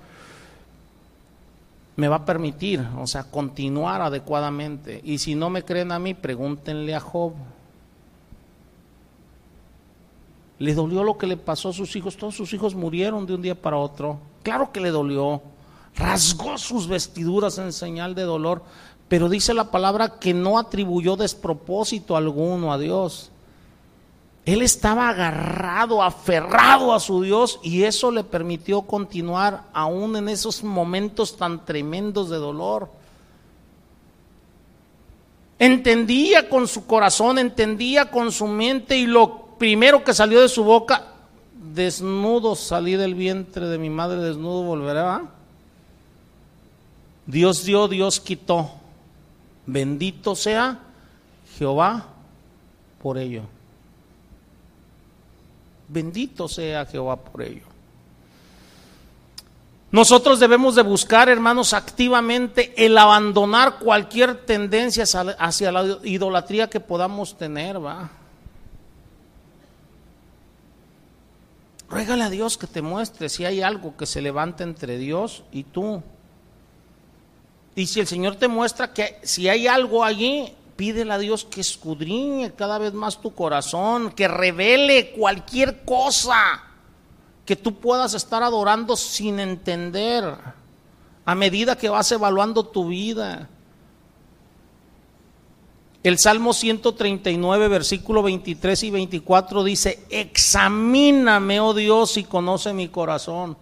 [1.97, 5.01] me va a permitir, o sea, continuar adecuadamente.
[5.03, 7.33] Y si no me creen a mí, pregúntenle a Job.
[10.61, 12.17] Le dolió lo que le pasó a sus hijos.
[12.17, 14.21] Todos sus hijos murieron de un día para otro.
[14.45, 15.43] Claro que le dolió.
[15.97, 18.63] Rasgó sus vestiduras en señal de dolor.
[19.09, 23.33] Pero dice la palabra que no atribuyó despropósito alguno a Dios.
[24.49, 30.65] Él estaba agarrado, aferrado a su Dios y eso le permitió continuar aún en esos
[30.65, 32.89] momentos tan tremendos de dolor.
[35.59, 40.65] Entendía con su corazón, entendía con su mente y lo primero que salió de su
[40.65, 41.09] boca,
[41.75, 45.27] desnudo salí del vientre de mi madre, desnudo volveré.
[47.27, 48.71] Dios dio, Dios quitó.
[49.67, 50.79] Bendito sea
[51.59, 52.07] Jehová
[53.03, 53.43] por ello.
[55.89, 57.65] Bendito sea Jehová por ello.
[59.91, 65.05] Nosotros debemos de buscar, hermanos, activamente el abandonar cualquier tendencia
[65.39, 68.11] hacia la idolatría que podamos tener, ¿va?
[71.89, 75.65] Ruégale a Dios que te muestre si hay algo que se levanta entre Dios y
[75.65, 76.03] tú.
[77.75, 81.61] Y si el Señor te muestra que si hay algo allí, pídele a Dios que
[81.61, 86.63] escudriñe cada vez más tu corazón, que revele cualquier cosa
[87.45, 90.37] que tú puedas estar adorando sin entender
[91.25, 93.49] a medida que vas evaluando tu vida.
[96.05, 103.57] El Salmo 139, versículo 23 y 24 dice, examíname, oh Dios, y conoce mi corazón.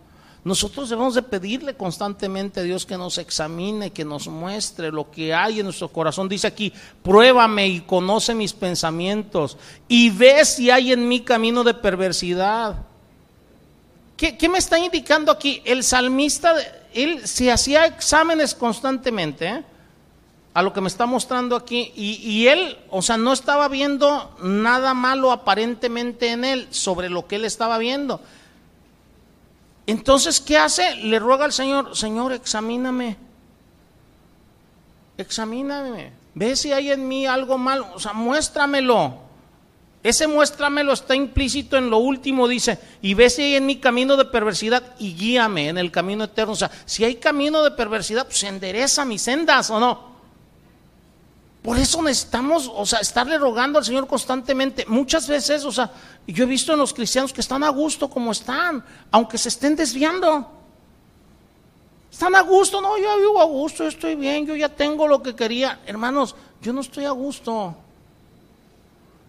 [0.47, 5.35] Nosotros debemos de pedirle constantemente a Dios que nos examine, que nos muestre lo que
[5.35, 6.29] hay en nuestro corazón.
[6.29, 6.73] Dice aquí,
[7.03, 12.77] pruébame y conoce mis pensamientos y ve si hay en mí camino de perversidad.
[14.17, 15.61] ¿Qué, me está indicando aquí?
[15.65, 16.55] El salmista,
[16.95, 19.49] él se hacía exámenes constantemente.
[19.49, 19.65] ¿eh?
[20.55, 21.93] a lo que me está mostrando aquí.
[21.97, 27.35] Y, él, o sea, no estaba viendo nada malo aparentemente en él sobre lo que
[27.35, 28.21] él estaba viendo.
[29.87, 30.97] Entonces, ¿qué hace?
[30.97, 33.16] Le ruega al Señor, Señor, examíname.
[35.16, 36.12] Examíname.
[36.34, 37.87] Ve si hay en mí algo malo.
[37.95, 39.26] O sea, muéstramelo.
[40.03, 44.16] Ese muéstramelo está implícito en lo último, dice, y ve si hay en mí camino
[44.16, 46.53] de perversidad y guíame en el camino eterno.
[46.53, 50.16] O sea, si hay camino de perversidad, pues endereza mis sendas o no.
[51.67, 54.87] Por eso necesitamos, o sea, estarle rogando al Señor constantemente.
[54.87, 55.91] Muchas veces, o sea,
[56.25, 59.75] yo he visto en los cristianos que están a gusto como están, aunque se estén
[59.75, 60.49] desviando.
[62.12, 65.25] Están a gusto, no, yo vivo a gusto, yo estoy bien, yo ya tengo lo
[65.25, 65.81] que quería.
[65.87, 67.75] Hermanos, yo no estoy a gusto.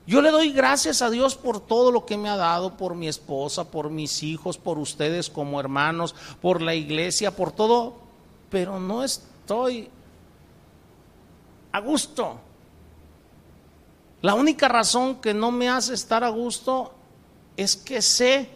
[0.06, 3.08] Yo le doy gracias a Dios por todo lo que me ha dado, por mi
[3.08, 7.96] esposa, por mis hijos, por ustedes como hermanos, por la iglesia, por todo,
[8.52, 9.90] pero no estoy
[11.72, 12.40] a gusto.
[14.22, 16.94] La única razón que no me hace estar a gusto
[17.56, 18.50] es que sé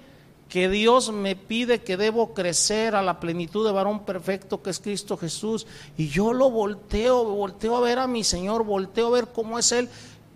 [0.50, 4.80] que Dios me pide que debo crecer a la plenitud de varón perfecto que es
[4.80, 5.66] Cristo Jesús.
[5.98, 9.72] Y yo lo volteo, volteo a ver a mi Señor, volteo a ver cómo es
[9.72, 9.88] Él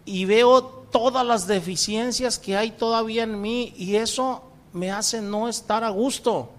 [0.05, 5.49] y veo todas las deficiencias que hay todavía en mí y eso me hace no
[5.49, 6.51] estar a gusto.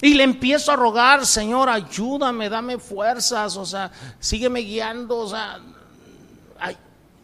[0.00, 3.90] Y le empiezo a rogar, Señor, ayúdame, dame fuerzas, o sea,
[4.20, 5.58] sígueme guiando, o sea,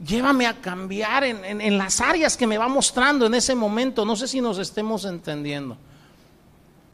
[0.05, 4.05] llévame a cambiar en, en, las áreas que me va mostrando en ese momento.
[4.05, 5.77] No sé si nos estemos entendiendo.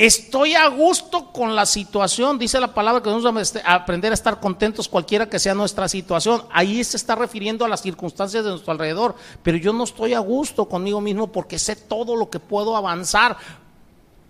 [0.01, 4.89] Estoy a gusto con la situación, dice la palabra que debemos aprender a estar contentos
[4.89, 6.43] cualquiera que sea nuestra situación.
[6.51, 10.21] Ahí se está refiriendo a las circunstancias de nuestro alrededor, pero yo no estoy a
[10.21, 13.37] gusto conmigo mismo porque sé todo lo que puedo avanzar,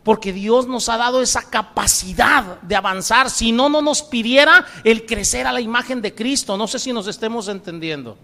[0.03, 3.29] porque Dios nos ha dado esa capacidad de avanzar.
[3.29, 6.57] Si no, no nos pidiera el crecer a la imagen de Cristo.
[6.57, 8.17] No sé si nos estemos entendiendo.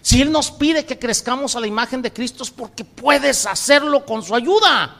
[0.00, 4.04] Si Él nos pide que crezcamos a la imagen de Cristo es porque puedes hacerlo
[4.04, 4.96] con su ayuda.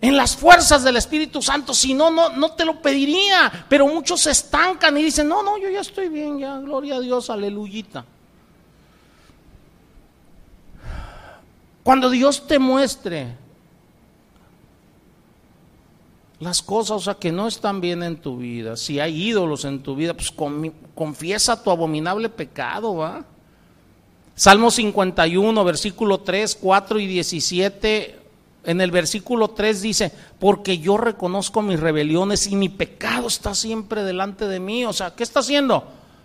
[0.00, 3.66] En las fuerzas del Espíritu Santo, si no, no, no te lo pediría.
[3.68, 7.00] Pero muchos se estancan y dicen, no, no, yo ya estoy bien, ya, gloria a
[7.00, 8.04] Dios, aleluyita.
[11.82, 13.41] Cuando Dios te muestre
[16.42, 19.82] las cosas, o sea, que no están bien en tu vida, si hay ídolos en
[19.82, 20.32] tu vida, pues
[20.94, 23.24] confiesa tu abominable pecado, ¿va?
[24.34, 28.18] Salmo 51, versículo 3, 4 y 17,
[28.64, 34.02] en el versículo 3 dice, porque yo reconozco mis rebeliones y mi pecado está siempre
[34.02, 35.84] delante de mí, o sea, ¿qué está haciendo?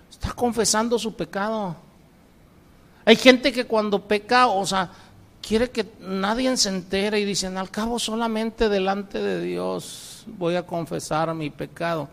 [0.09, 1.75] Está confesando su pecado.
[3.05, 4.91] Hay gente que cuando peca, o sea,
[5.47, 10.67] quiere que nadie se entere y dicen, al cabo solamente delante de Dios voy a
[10.67, 12.09] confesar mi pecado.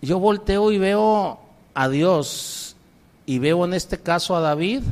[0.00, 1.40] Yo volteo y veo
[1.74, 2.76] a Dios
[3.26, 4.82] y veo en este caso a David.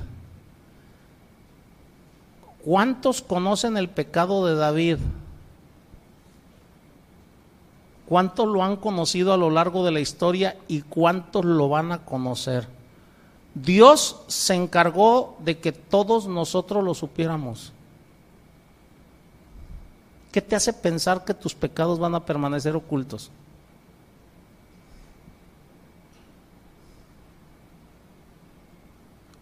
[2.65, 4.99] ¿Cuántos conocen el pecado de David?
[8.07, 12.05] ¿Cuántos lo han conocido a lo largo de la historia y cuántos lo van a
[12.05, 12.80] conocer?
[13.55, 17.73] Dios se encargó de que todos nosotros lo supiéramos.
[20.31, 23.31] ¿Qué te hace pensar que tus pecados van a permanecer ocultos?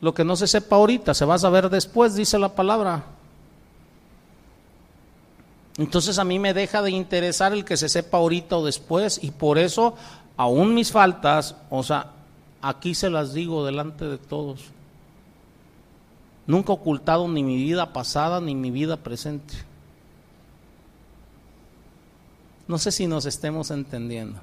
[0.01, 3.05] Lo que no se sepa ahorita se va a saber después, dice la palabra.
[5.77, 9.31] Entonces a mí me deja de interesar el que se sepa ahorita o después y
[9.31, 9.95] por eso
[10.37, 12.13] aún mis faltas, o sea,
[12.63, 14.65] aquí se las digo delante de todos.
[16.47, 19.55] Nunca he ocultado ni mi vida pasada ni mi vida presente.
[22.67, 24.41] No sé si nos estemos entendiendo.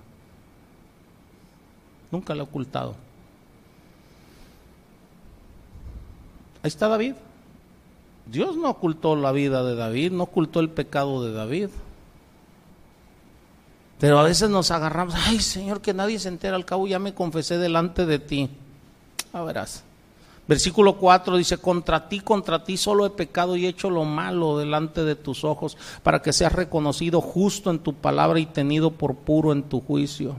[2.12, 2.96] Nunca lo he ocultado.
[6.64, 7.16] Ahí está David.
[8.26, 11.70] Dios no ocultó la vida de David, no ocultó el pecado de David.
[14.06, 17.16] Pero a veces nos agarramos, ay Señor, que nadie se entera, al cabo ya me
[17.16, 18.52] confesé delante de ti.
[19.34, 19.84] A verás.
[20.48, 24.60] Versículo 4 dice, contra ti, contra ti solo he pecado y he hecho lo malo
[24.60, 29.16] delante de tus ojos, para que seas reconocido justo en tu palabra y tenido por
[29.16, 30.36] puro en tu juicio.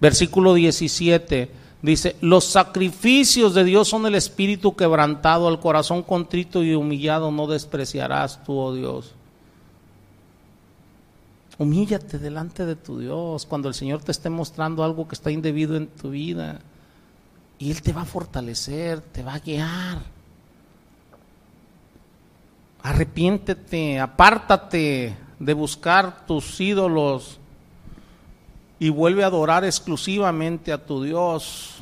[0.00, 6.74] Versículo 17 dice, los sacrificios de Dios son el espíritu quebrantado, al corazón contrito y
[6.74, 9.14] humillado no despreciarás tú, oh Dios.
[11.60, 15.76] Humíllate delante de tu Dios cuando el Señor te esté mostrando algo que está indebido
[15.76, 16.58] en tu vida.
[17.58, 19.98] Y Él te va a fortalecer, te va a guiar.
[22.82, 27.38] Arrepiéntete, apártate de buscar tus ídolos
[28.78, 31.74] y vuelve a adorar exclusivamente a tu Dios.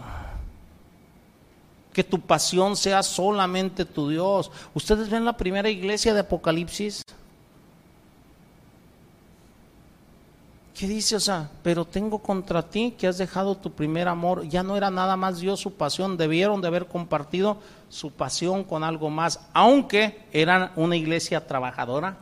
[1.92, 4.50] Que tu pasión sea solamente tu Dios.
[4.74, 7.04] Ustedes ven la primera iglesia de Apocalipsis.
[10.78, 11.16] ¿Qué dice?
[11.16, 14.48] O sea, pero tengo contra ti que has dejado tu primer amor.
[14.48, 17.56] Ya no era nada más Dios su pasión, debieron de haber compartido
[17.88, 22.18] su pasión con algo más, aunque eran una iglesia trabajadora,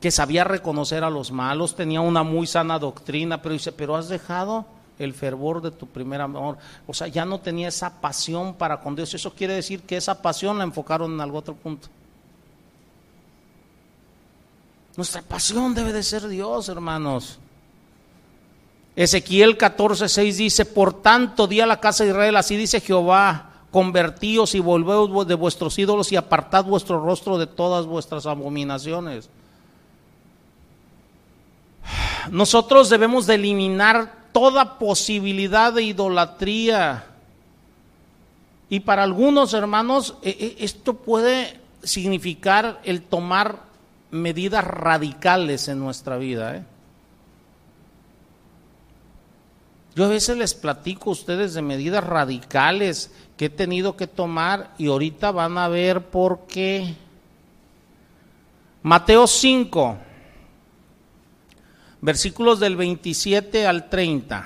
[0.00, 4.08] que sabía reconocer a los malos, tenía una muy sana doctrina, pero dice, pero has
[4.08, 4.64] dejado
[4.98, 6.56] el fervor de tu primer amor.
[6.86, 9.12] O sea, ya no tenía esa pasión para con Dios.
[9.12, 11.88] Eso quiere decir que esa pasión la enfocaron en algún otro punto.
[14.96, 17.38] Nuestra pasión debe de ser Dios, hermanos.
[18.96, 24.54] Ezequiel 14:6 dice, por tanto di a la casa de Israel, así dice Jehová, convertíos
[24.54, 29.28] y volveos de vuestros ídolos y apartad vuestro rostro de todas vuestras abominaciones.
[32.30, 37.06] nosotros debemos de eliminar toda posibilidad de idolatría.
[38.68, 43.62] Y para algunos hermanos e, e, esto puede significar el tomar
[44.14, 46.56] medidas radicales en nuestra vida.
[46.56, 46.64] ¿eh?
[49.96, 54.72] Yo a veces les platico a ustedes de medidas radicales que he tenido que tomar
[54.78, 56.94] y ahorita van a ver por qué.
[58.82, 59.96] Mateo 5,
[62.00, 64.44] versículos del 27 al 30.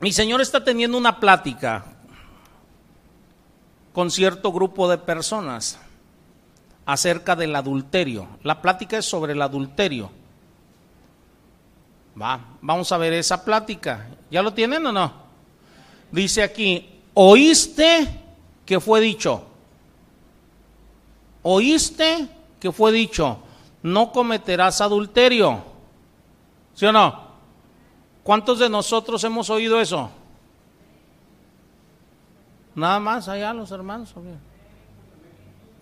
[0.00, 1.89] Mi señor está teniendo una plática
[3.92, 5.78] con cierto grupo de personas
[6.86, 8.28] acerca del adulterio.
[8.42, 10.10] La plática es sobre el adulterio.
[12.20, 14.08] Va, vamos a ver esa plática.
[14.30, 15.12] ¿Ya lo tienen o no?
[16.10, 18.08] Dice aquí, ¿oíste
[18.66, 19.44] que fue dicho?
[21.42, 22.28] ¿Oíste
[22.58, 23.38] que fue dicho?
[23.82, 25.64] No cometerás adulterio.
[26.74, 27.30] ¿Sí o no?
[28.22, 30.10] ¿Cuántos de nosotros hemos oído eso?
[32.80, 34.14] Nada más allá los hermanos.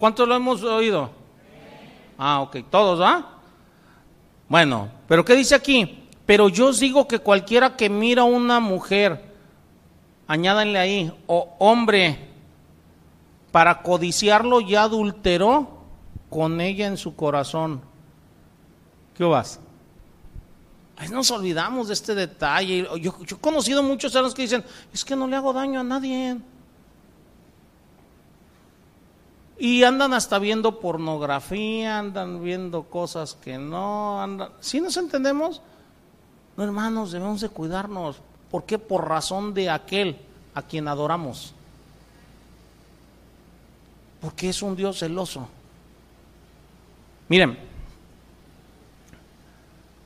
[0.01, 1.11] ¿Cuántos lo hemos oído?
[2.19, 3.25] Ah, ok, todos, ¿ah?
[4.49, 6.09] Bueno, pero ¿qué dice aquí?
[6.27, 9.33] Pero yo os digo que cualquiera que mira a una mujer,
[10.27, 12.19] añádanle ahí, o hombre,
[13.53, 15.79] para codiciarlo ya adulteró
[16.29, 17.81] con ella en su corazón.
[19.17, 19.61] ¿Qué vas?
[20.97, 22.89] Ay, nos olvidamos de este detalle.
[23.01, 25.85] Yo, yo he conocido muchos hermanos que dicen, es que no le hago daño a
[25.85, 26.39] nadie.
[29.59, 34.51] Y andan hasta viendo pornografía, andan viendo cosas que no andan.
[34.61, 35.61] ¿Sí nos entendemos?
[36.57, 38.17] No, hermanos, debemos de cuidarnos.
[38.51, 38.79] ¿Por qué?
[38.79, 40.17] Por razón de aquel
[40.55, 41.55] a quien adoramos.
[44.21, 45.49] Porque es un Dios celoso.
[47.29, 47.59] Miren,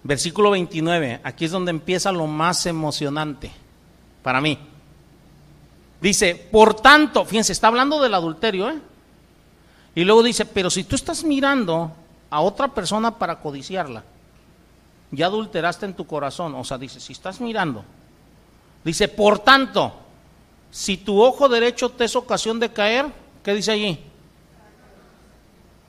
[0.03, 3.51] versículo 29, aquí es donde empieza lo más emocionante
[4.23, 4.59] para mí.
[6.01, 8.81] Dice, por tanto, fíjense, está hablando del adulterio, ¿eh?
[9.95, 11.93] Y luego dice, pero si tú estás mirando
[12.31, 14.03] a otra persona para codiciarla,
[15.11, 16.55] ya adulteraste en tu corazón.
[16.55, 17.85] O sea, dice, si estás mirando,
[18.85, 19.93] dice, por tanto,
[20.71, 23.07] si tu ojo derecho te es ocasión de caer,
[23.45, 24.01] ¿qué dice allí?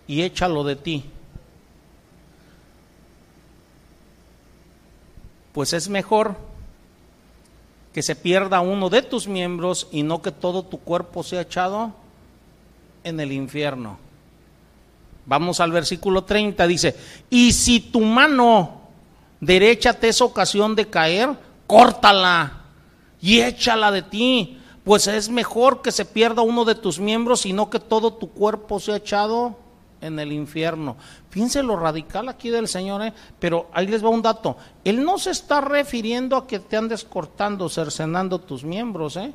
[0.05, 1.05] Y échalo de ti.
[5.53, 6.35] Pues es mejor
[7.93, 11.93] que se pierda uno de tus miembros y no que todo tu cuerpo sea echado
[13.03, 13.97] en el infierno.
[15.25, 16.95] Vamos al versículo 30, dice,
[17.29, 18.81] y si tu mano
[19.39, 21.29] derecha te es ocasión de caer,
[21.65, 22.63] córtala
[23.21, 27.53] y échala de ti, pues es mejor que se pierda uno de tus miembros y
[27.53, 29.57] no que todo tu cuerpo sea echado
[30.01, 30.97] en el infierno.
[31.29, 33.13] Fíjense lo radical aquí del Señor, ¿eh?
[33.39, 34.57] pero ahí les va un dato.
[34.83, 39.33] Él no se está refiriendo a que te andes cortando, cercenando tus miembros, ¿eh?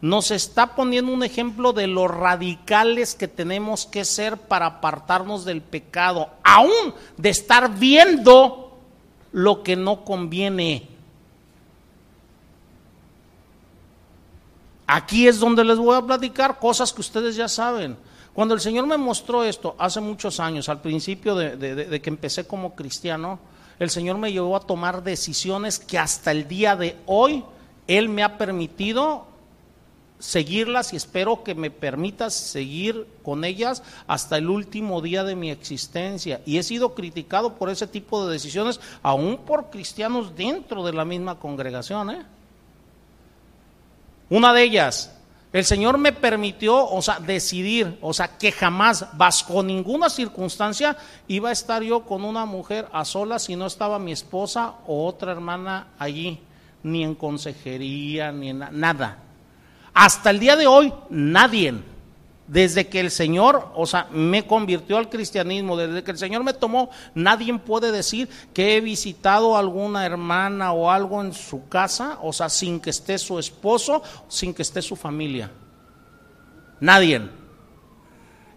[0.00, 5.62] Nos está poniendo un ejemplo de lo radicales que tenemos que ser para apartarnos del
[5.62, 8.78] pecado, aún de estar viendo
[9.32, 10.88] lo que no conviene.
[14.86, 17.96] Aquí es donde les voy a platicar cosas que ustedes ya saben.
[18.34, 22.46] Cuando el Señor me mostró esto hace muchos años, al principio de, de que empecé
[22.46, 23.38] como cristiano,
[23.78, 27.44] el Señor me llevó a tomar decisiones que hasta el día de hoy
[27.86, 29.26] Él me ha permitido
[30.18, 35.50] seguirlas y espero que me permitas seguir con ellas hasta el último día de mi
[35.50, 36.40] existencia.
[36.46, 41.04] Y he sido criticado por ese tipo de decisiones, aún por cristianos dentro de la
[41.04, 42.10] misma congregación.
[42.10, 42.22] ¿eh?
[44.30, 45.14] Una de ellas,
[45.52, 50.96] el Señor me permitió, o sea, decidir, o sea, que jamás, bajo ninguna circunstancia,
[51.28, 55.06] iba a estar yo con una mujer a solas si no estaba mi esposa o
[55.06, 56.40] otra hermana allí,
[56.82, 59.25] ni en consejería, ni en nada.
[59.98, 61.72] Hasta el día de hoy, nadie,
[62.46, 66.52] desde que el Señor, o sea, me convirtió al cristianismo, desde que el Señor me
[66.52, 72.18] tomó, nadie puede decir que he visitado a alguna hermana o algo en su casa,
[72.20, 75.50] o sea, sin que esté su esposo, sin que esté su familia.
[76.78, 77.30] Nadie.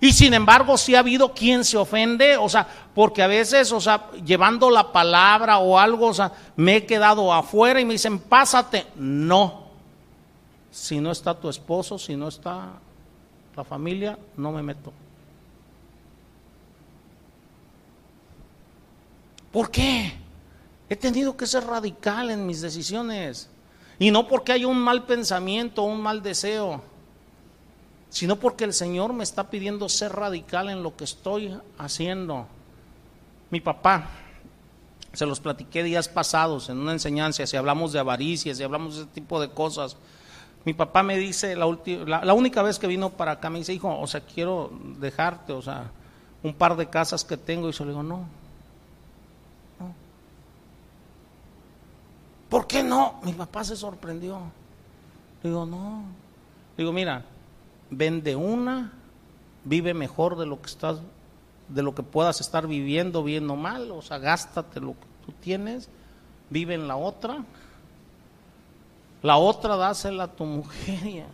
[0.01, 3.79] Y sin embargo, sí ha habido quien se ofende, o sea, porque a veces, o
[3.79, 8.19] sea, llevando la palabra o algo, o sea, me he quedado afuera y me dicen,
[8.19, 8.87] pásate.
[8.97, 9.68] No,
[10.71, 12.73] si no está tu esposo, si no está
[13.55, 14.93] la familia, no me meto.
[19.51, 20.13] ¿Por qué?
[20.89, 23.49] He tenido que ser radical en mis decisiones.
[23.97, 26.81] Y no porque haya un mal pensamiento, un mal deseo.
[28.09, 32.47] sino porque el Señor me está pidiendo ser radical en lo que estoy haciendo.
[33.51, 34.09] Mi papá,
[35.13, 39.01] se los platiqué días pasados en una enseñanza, si hablamos de avaricia, si hablamos de
[39.03, 39.95] ese tipo de cosas.
[40.65, 41.65] Mi papá me dice, la,
[42.23, 45.61] la, única vez que vino para acá, me dice, hijo, o sea, quiero dejarte, o
[45.61, 45.91] sea,
[46.43, 47.69] un par de casas que tengo.
[47.69, 48.25] Y yo le digo, no,
[49.79, 49.93] no.
[52.49, 53.19] ¿Por qué no?
[53.23, 54.39] Mi papá se sorprendió.
[55.43, 56.03] Le digo, no.
[56.75, 57.23] Le digo, mira,
[57.89, 58.91] vende una,
[59.63, 60.99] vive mejor de lo que estás,
[61.67, 65.89] de lo que puedas estar viviendo, viendo mal, o sea, gástate lo que tú tienes,
[66.49, 67.43] vive en la otra,
[69.21, 71.25] la otra dásela a tu mujer.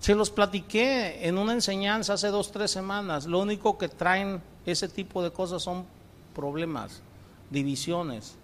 [0.00, 3.26] Se los platiqué en una enseñanza hace dos, tres semanas.
[3.26, 5.84] Lo único que traen ese tipo de cosas son
[6.34, 7.02] problemas,
[7.50, 8.36] divisiones.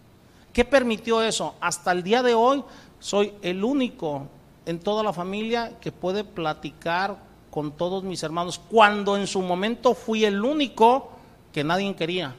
[0.53, 1.55] ¿Qué permitió eso?
[1.61, 2.63] Hasta el día de hoy
[2.99, 4.29] soy el único
[4.67, 7.17] en toda la familia que puede platicar
[7.51, 11.11] con todos mis hermanos, cuando en su momento fui el único
[11.53, 12.35] que nadie quería.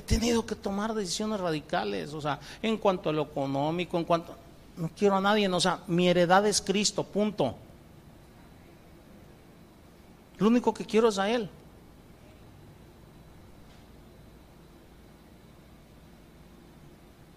[0.00, 4.34] He tenido que tomar decisiones radicales, o sea, en cuanto a lo económico, en cuanto...
[4.78, 7.54] No quiero a nadie, o sea, mi heredad es Cristo, punto.
[10.38, 11.50] Lo único que quiero es a Él.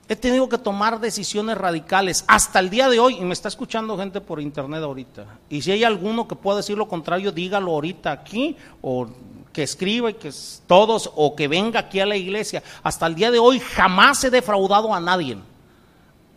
[0.07, 3.97] He tenido que tomar decisiones radicales hasta el día de hoy, y me está escuchando
[3.97, 5.25] gente por internet ahorita.
[5.49, 9.09] Y si hay alguno que pueda decir lo contrario, dígalo ahorita aquí, o
[9.53, 10.31] que escriba y que
[10.67, 12.61] todos, o que venga aquí a la iglesia.
[12.81, 15.37] Hasta el día de hoy jamás he defraudado a nadie.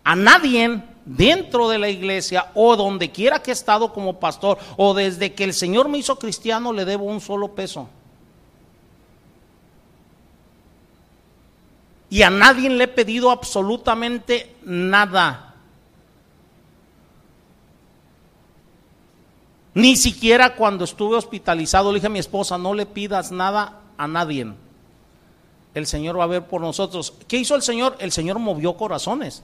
[0.03, 4.93] A nadie dentro de la iglesia o donde quiera que he estado como pastor, o
[4.93, 7.89] desde que el Señor me hizo cristiano, le debo un solo peso.
[12.09, 15.46] y a nadie le he pedido absolutamente nada.
[19.77, 24.07] Ni siquiera cuando estuve hospitalizado le dije a mi esposa, no le pidas nada a
[24.07, 24.47] nadie.
[25.75, 27.13] El Señor va a ver por nosotros.
[27.27, 27.95] ¿Qué hizo el Señor?
[27.99, 29.43] El Señor movió corazones.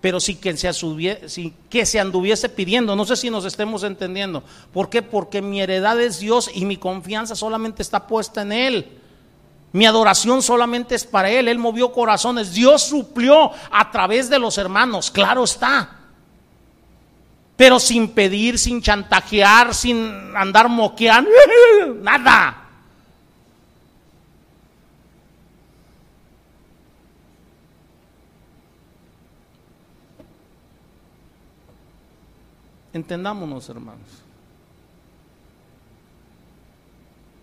[0.00, 2.96] Pero sí que se, que se anduviese pidiendo.
[2.96, 4.42] No sé si nos estemos entendiendo.
[4.72, 5.02] ¿Por qué?
[5.02, 8.88] Porque mi heredad es Dios y mi confianza solamente está puesta en Él.
[9.72, 11.46] Mi adoración solamente es para Él.
[11.46, 12.54] Él movió corazones.
[12.54, 16.03] Dios suplió a través de los hermanos, claro está.
[17.56, 21.30] Pero sin pedir, sin chantajear, sin andar moqueando,
[22.02, 22.64] nada.
[32.92, 34.24] Entendámonos, hermanos.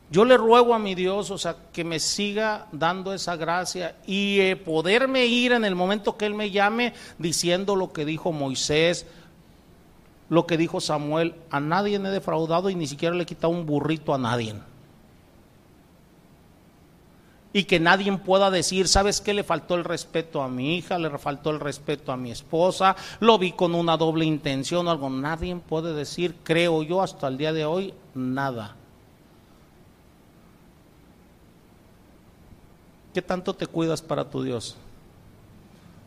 [0.10, 4.42] Yo le ruego a mi Dios, o sea, que me siga dando esa gracia y
[4.42, 9.06] eh, poderme ir en el momento que Él me llame diciendo lo que dijo Moisés,
[10.32, 11.36] lo que dijo Samuel.
[11.50, 14.56] A nadie he defraudado y ni siquiera le he quitado un burrito a nadie.
[17.52, 19.34] Y que nadie pueda decir, ¿sabes qué?
[19.34, 23.38] Le faltó el respeto a mi hija, le faltó el respeto a mi esposa, lo
[23.38, 25.10] vi con una doble intención o algo.
[25.10, 28.78] Nadie puede decir, creo yo, hasta el día de hoy, nada.
[33.14, 34.78] ¿Qué tanto te cuidas para tu Dios?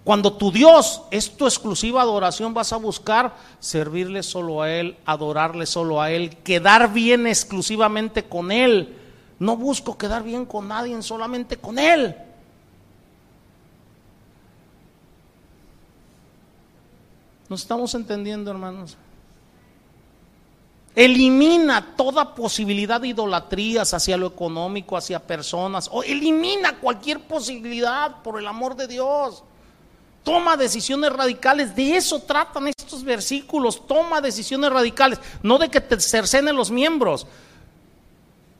[0.04, 5.64] Cuando tu Dios es tu exclusiva adoración, vas a buscar servirle solo a Él, adorarle
[5.64, 8.98] solo a Él, quedar bien exclusivamente con Él.
[9.38, 12.14] No busco quedar bien con nadie, solamente con Él.
[17.48, 18.98] ¿Nos estamos entendiendo, hermanos?
[20.94, 25.88] Elimina toda posibilidad de idolatrías hacia lo económico, hacia personas.
[25.90, 29.42] O elimina cualquier posibilidad por el amor de Dios.
[30.24, 31.76] Toma decisiones radicales.
[31.76, 33.86] De eso tratan estos versículos.
[33.86, 35.20] Toma decisiones radicales.
[35.42, 37.26] No de que te cercenen los miembros.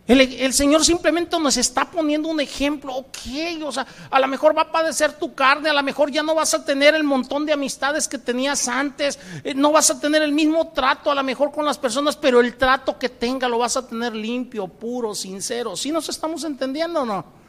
[0.06, 4.62] El, Señor simplemente nos está poniendo un ejemplo, ok, o sea, a lo mejor va
[4.62, 7.54] a padecer tu carne, a lo mejor ya no vas a tener el montón de
[7.54, 11.50] amistades que tenías antes, eh, no vas a tener el mismo trato a lo mejor
[11.52, 15.74] con las personas, pero el trato que tenga lo vas a tener limpio, puro, sincero.
[15.74, 17.43] ¿Sí nos estamos entendiendo o no?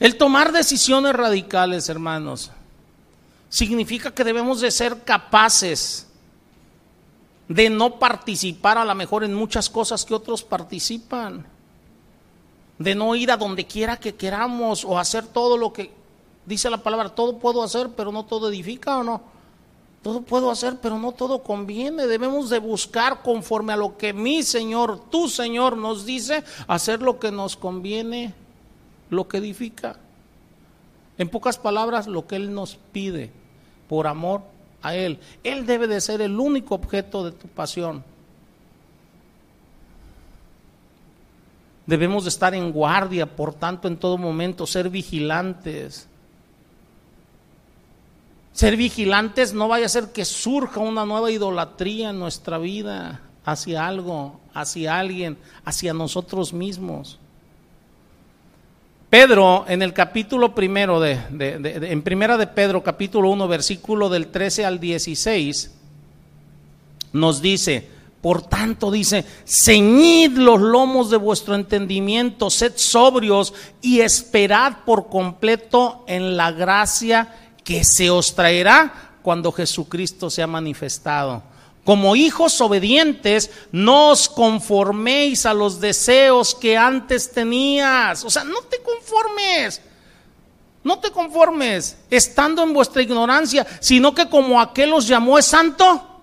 [0.00, 2.50] El tomar decisiones radicales, hermanos,
[3.50, 6.06] significa que debemos de ser capaces
[7.46, 11.46] de no participar a lo mejor en muchas cosas que otros participan,
[12.78, 15.92] de no ir a donde quiera que queramos o hacer todo lo que
[16.46, 19.20] dice la palabra, todo puedo hacer, pero no todo edifica o no.
[20.02, 22.06] Todo puedo hacer, pero no todo conviene.
[22.06, 27.18] Debemos de buscar conforme a lo que mi Señor, tu Señor nos dice, hacer lo
[27.18, 28.34] que nos conviene,
[29.10, 29.96] lo que edifica.
[31.18, 33.30] En pocas palabras, lo que Él nos pide
[33.88, 34.42] por amor
[34.82, 35.18] a Él.
[35.44, 38.02] Él debe de ser el único objeto de tu pasión.
[41.86, 46.06] Debemos de estar en guardia, por tanto, en todo momento, ser vigilantes.
[48.52, 53.86] Ser vigilantes no vaya a ser que surja una nueva idolatría en nuestra vida hacia
[53.86, 57.19] algo, hacia alguien, hacia nosotros mismos.
[59.10, 64.64] Pedro, en el capítulo primero de, en primera de Pedro, capítulo 1, versículo del 13
[64.64, 65.72] al 16,
[67.12, 67.88] nos dice,
[68.22, 76.04] por tanto dice, ceñid los lomos de vuestro entendimiento, sed sobrios y esperad por completo
[76.06, 77.34] en la gracia
[77.64, 81.49] que se os traerá cuando Jesucristo sea manifestado.
[81.90, 88.22] Como hijos obedientes, no os conforméis a los deseos que antes tenías.
[88.22, 89.82] O sea, no te conformes.
[90.84, 96.22] No te conformes estando en vuestra ignorancia, sino que como aquel os llamó es santo,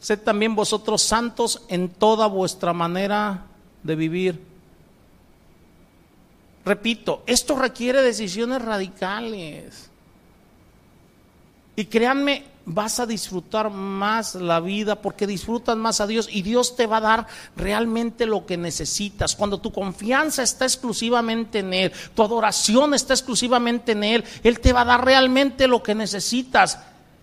[0.00, 3.46] sed también vosotros santos en toda vuestra manera
[3.84, 4.42] de vivir.
[6.64, 9.90] Repito, esto requiere decisiones radicales.
[11.76, 16.76] Y créanme, vas a disfrutar más la vida porque disfrutas más a Dios y Dios
[16.76, 17.26] te va a dar
[17.56, 19.34] realmente lo que necesitas.
[19.34, 24.72] Cuando tu confianza está exclusivamente en Él, tu adoración está exclusivamente en Él, Él te
[24.72, 26.78] va a dar realmente lo que necesitas.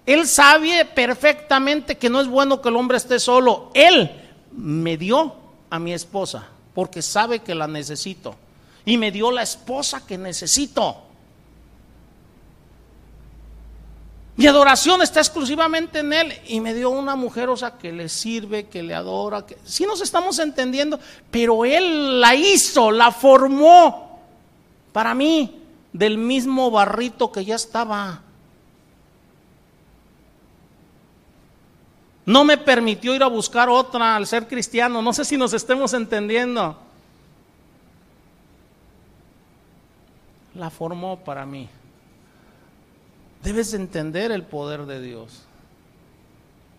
[0.05, 3.71] Él sabe perfectamente que no es bueno que el hombre esté solo.
[3.73, 4.11] Él
[4.51, 5.35] me dio
[5.69, 8.35] a mi esposa porque sabe que la necesito
[8.85, 11.08] y me dio la esposa que necesito.
[14.39, 18.07] Mi adoración está exclusivamente en Él y me dio una mujer, o sea, que le
[18.07, 20.97] sirve, que le adora, que sí nos estamos entendiendo,
[21.29, 24.21] pero Él la hizo, la formó
[24.93, 25.61] para mí
[25.91, 28.21] del mismo barrito que ya estaba.
[32.25, 35.91] No me permitió ir a buscar otra al ser cristiano, no sé si nos estemos
[35.93, 36.77] entendiendo.
[40.55, 41.67] La formó para mí.
[43.43, 45.41] Debes entender el poder de Dios.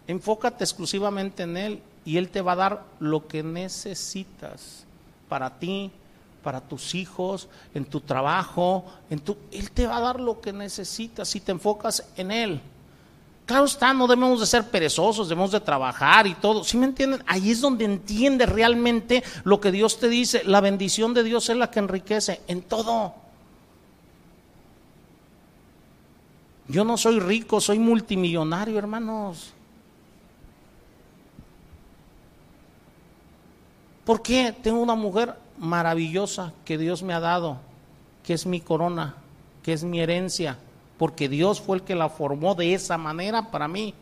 [0.07, 4.85] Enfócate exclusivamente en Él y Él te va a dar lo que necesitas
[5.29, 5.91] para ti,
[6.43, 10.53] para tus hijos, en tu trabajo, en tu, Él te va a dar lo que
[10.53, 12.61] necesitas si te enfocas en Él.
[13.47, 16.63] Claro está, no debemos de ser perezosos, debemos de trabajar y todo.
[16.63, 17.23] ¿Sí me entienden?
[17.27, 20.43] Ahí es donde entiende realmente lo que Dios te dice.
[20.45, 23.13] La bendición de Dios es la que enriquece en todo.
[26.71, 29.53] Yo no soy rico, soy multimillonario, hermanos.
[34.05, 34.55] ¿Por qué?
[34.63, 37.59] Tengo una mujer maravillosa que Dios me ha dado,
[38.25, 39.17] que es mi corona,
[39.65, 40.59] que es mi herencia,
[40.97, 43.93] porque Dios fue el que la formó de esa manera para mí.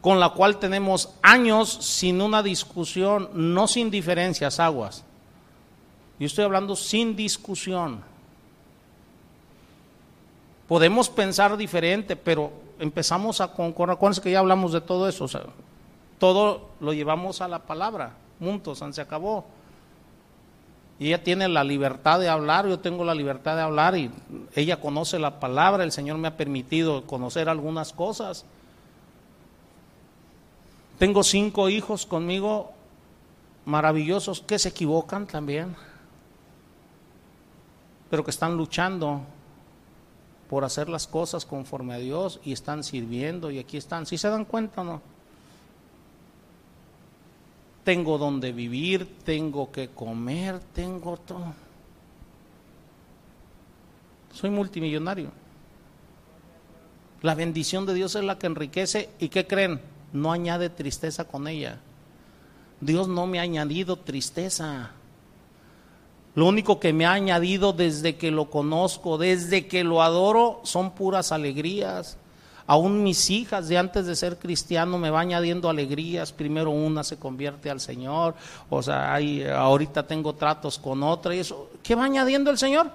[0.00, 5.04] Con la cual tenemos años sin una discusión, no sin diferencias, aguas.
[6.18, 8.15] Yo estoy hablando sin discusión.
[10.68, 13.96] Podemos pensar diferente, pero empezamos a concordar.
[13.96, 15.26] Acuérdense que ya hablamos de todo eso.
[16.18, 18.14] todo lo llevamos a la palabra.
[18.40, 19.44] Juntos, se acabó.
[20.98, 24.10] Y ella tiene la libertad de hablar, yo tengo la libertad de hablar y
[24.54, 28.46] ella conoce la palabra, el Señor me ha permitido conocer algunas cosas.
[30.98, 32.72] Tengo cinco hijos conmigo
[33.66, 35.76] maravillosos que se equivocan también,
[38.08, 39.20] pero que están luchando
[40.48, 44.06] por hacer las cosas conforme a Dios y están sirviendo y aquí están.
[44.06, 45.02] ¿Sí se dan cuenta o no?
[47.84, 51.54] Tengo donde vivir, tengo que comer, tengo todo.
[54.32, 55.30] Soy multimillonario.
[57.22, 59.80] La bendición de Dios es la que enriquece y ¿qué creen?
[60.12, 61.80] No añade tristeza con ella.
[62.80, 64.90] Dios no me ha añadido tristeza.
[66.36, 70.90] Lo único que me ha añadido desde que lo conozco, desde que lo adoro, son
[70.90, 72.18] puras alegrías.
[72.66, 76.34] Aún mis hijas de antes de ser cristiano me va añadiendo alegrías.
[76.34, 78.34] Primero una se convierte al Señor,
[78.68, 81.70] o sea, ahorita tengo tratos con otra y eso.
[81.82, 82.90] ¿Qué va añadiendo el Señor?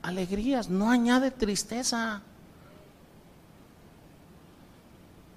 [0.00, 2.22] Alegrías, no añade tristeza.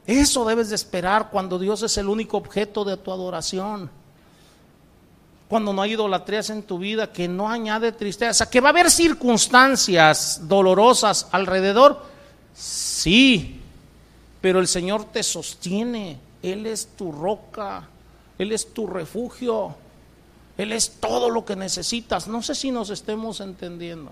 [0.08, 3.92] Eso debes de esperar cuando Dios es el único objeto de tu adoración.
[5.50, 8.92] Cuando no hay idolatrías en tu vida, que no añade tristeza, que va a haber
[8.92, 12.04] circunstancias dolorosas alrededor,
[12.54, 13.60] sí,
[14.42, 17.88] pero el Señor te sostiene, Él es tu roca,
[18.38, 19.76] Él es tu refugio,
[20.56, 22.28] Él es todo lo que necesitas.
[22.28, 24.12] No sé si nos estemos entendiendo.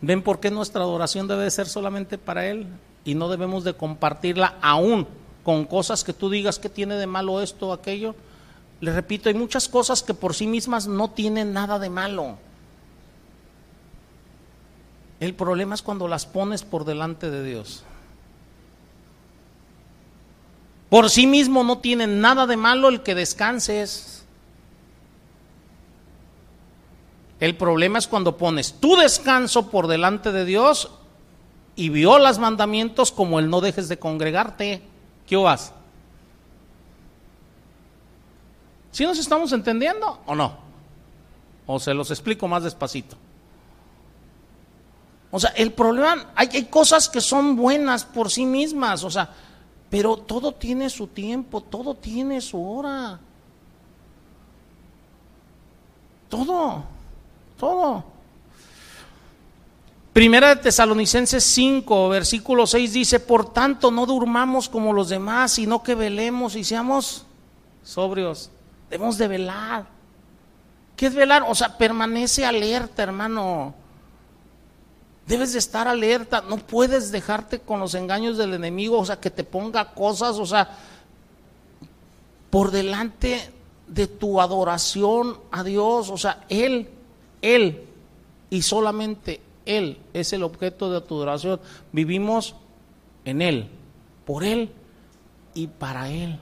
[0.00, 2.66] ¿Ven por qué nuestra adoración debe ser solamente para Él
[3.04, 5.06] y no debemos de compartirla aún
[5.48, 8.14] con cosas que tú digas que tiene de malo esto o aquello.
[8.82, 12.36] Le repito, hay muchas cosas que por sí mismas no tienen nada de malo.
[15.20, 17.82] El problema es cuando las pones por delante de Dios.
[20.90, 24.26] Por sí mismo no tiene nada de malo el que descanses.
[27.40, 30.90] El problema es cuando pones tu descanso por delante de Dios
[31.74, 34.82] y violas mandamientos como el no dejes de congregarte.
[35.28, 35.72] ¿Qué vas?
[38.90, 40.56] ¿Sí nos estamos entendiendo o no?
[41.66, 43.16] O se los explico más despacito.
[45.30, 49.30] O sea, el problema, hay, hay, cosas que son buenas por sí mismas, o sea,
[49.90, 53.20] pero todo tiene su tiempo, todo tiene su hora.
[56.30, 56.84] Todo,
[57.58, 58.04] todo.
[60.18, 65.84] Primera de Tesalonicenses 5, versículo 6 dice, por tanto no durmamos como los demás, sino
[65.84, 67.24] que velemos y seamos
[67.84, 68.50] sobrios.
[68.90, 69.86] Debemos de velar.
[70.96, 71.44] ¿Qué es velar?
[71.46, 73.76] O sea, permanece alerta, hermano.
[75.24, 79.30] Debes de estar alerta, no puedes dejarte con los engaños del enemigo, o sea, que
[79.30, 80.68] te ponga cosas, o sea,
[82.50, 83.52] por delante
[83.86, 86.88] de tu adoración a Dios, o sea, Él,
[87.40, 87.84] Él
[88.50, 91.60] y solamente él es el objeto de tu adoración.
[91.92, 92.54] Vivimos
[93.24, 93.68] en Él,
[94.24, 94.72] por Él
[95.54, 96.40] y para Él.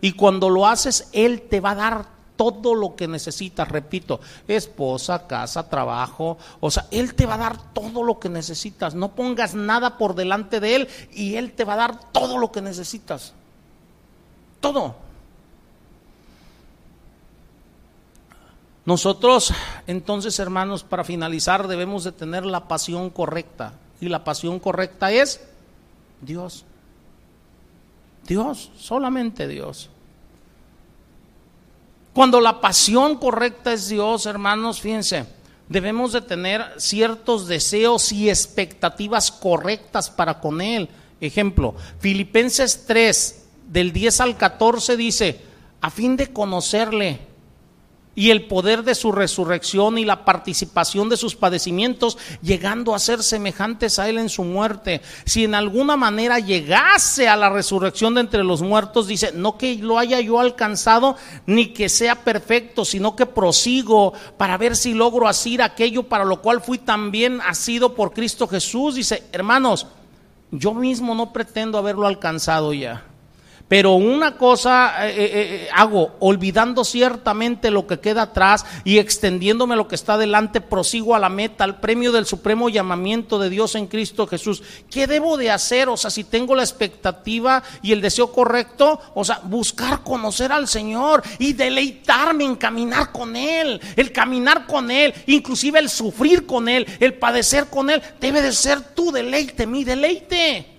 [0.00, 5.26] Y cuando lo haces, Él te va a dar todo lo que necesitas, repito, esposa,
[5.26, 8.94] casa, trabajo, o sea, Él te va a dar todo lo que necesitas.
[8.94, 12.50] No pongas nada por delante de Él y Él te va a dar todo lo
[12.50, 13.34] que necesitas.
[14.60, 15.05] Todo.
[18.86, 19.52] Nosotros,
[19.88, 23.74] entonces, hermanos, para finalizar, debemos de tener la pasión correcta.
[24.00, 25.40] Y la pasión correcta es
[26.20, 26.64] Dios.
[28.24, 29.90] Dios, solamente Dios.
[32.12, 35.26] Cuando la pasión correcta es Dios, hermanos, fíjense,
[35.68, 40.88] debemos de tener ciertos deseos y expectativas correctas para con Él.
[41.20, 45.40] Ejemplo, Filipenses 3, del 10 al 14 dice,
[45.80, 47.20] a fin de conocerle
[48.16, 53.22] y el poder de su resurrección y la participación de sus padecimientos, llegando a ser
[53.22, 55.02] semejantes a Él en su muerte.
[55.26, 59.76] Si en alguna manera llegase a la resurrección de entre los muertos, dice, no que
[59.76, 65.28] lo haya yo alcanzado, ni que sea perfecto, sino que prosigo para ver si logro
[65.28, 68.94] asir aquello para lo cual fui también asido por Cristo Jesús.
[68.94, 69.86] Dice, hermanos,
[70.50, 73.05] yo mismo no pretendo haberlo alcanzado ya
[73.68, 79.74] pero una cosa eh, eh, eh, hago, olvidando ciertamente lo que queda atrás y extendiéndome
[79.74, 83.74] lo que está delante, prosigo a la meta, al premio del supremo llamamiento de Dios
[83.74, 84.62] en Cristo Jesús.
[84.88, 85.88] ¿Qué debo de hacer?
[85.88, 90.68] O sea, si tengo la expectativa y el deseo correcto, o sea, buscar conocer al
[90.68, 96.68] Señor y deleitarme en caminar con Él, el caminar con Él, inclusive el sufrir con
[96.68, 100.75] Él, el padecer con Él, debe de ser tu deleite, mi deleite.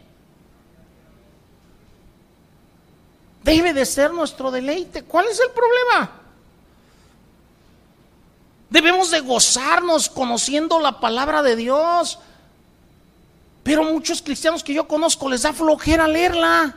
[3.48, 5.04] Debe de ser nuestro deleite.
[5.04, 6.12] ¿Cuál es el problema?
[8.70, 12.20] Debemos de gozarnos conociendo la palabra de Dios.
[13.64, 16.76] Pero muchos cristianos que yo conozco les da flojera leerla.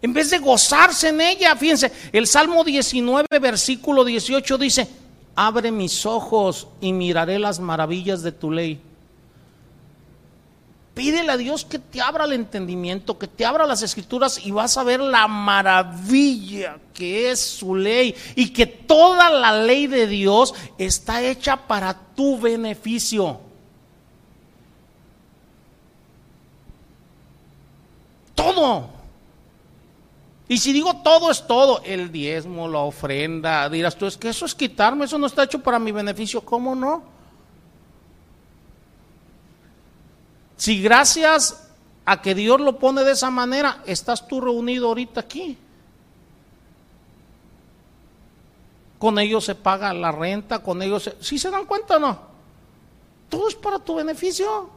[0.00, 4.88] En vez de gozarse en ella, fíjense, el Salmo 19, versículo 18 dice,
[5.36, 8.80] abre mis ojos y miraré las maravillas de tu ley.
[11.00, 14.76] Pídele a Dios que te abra el entendimiento, que te abra las escrituras y vas
[14.76, 20.54] a ver la maravilla que es su ley y que toda la ley de Dios
[20.76, 23.40] está hecha para tu beneficio.
[28.34, 28.90] Todo.
[30.48, 34.44] Y si digo todo es todo, el diezmo, la ofrenda, dirás tú, es que eso
[34.44, 37.19] es quitarme, eso no está hecho para mi beneficio, ¿cómo no?
[40.60, 41.70] Si gracias
[42.04, 45.56] a que Dios lo pone de esa manera, estás tú reunido ahorita aquí.
[48.98, 51.04] Con ellos se paga la renta, con ellos...
[51.04, 51.16] Se...
[51.22, 52.18] ¿Sí se dan cuenta o no?
[53.30, 54.68] Todo es para tu beneficio,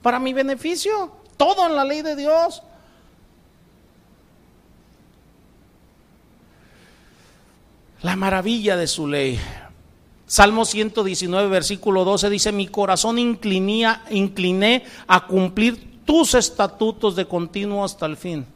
[0.00, 2.62] para mi beneficio, todo en la ley de Dios.
[8.00, 9.38] La maravilla de su ley.
[10.32, 17.84] Salmo 119, versículo 12 dice, mi corazón inclinía, incliné a cumplir tus estatutos de continuo
[17.84, 18.46] hasta el fin.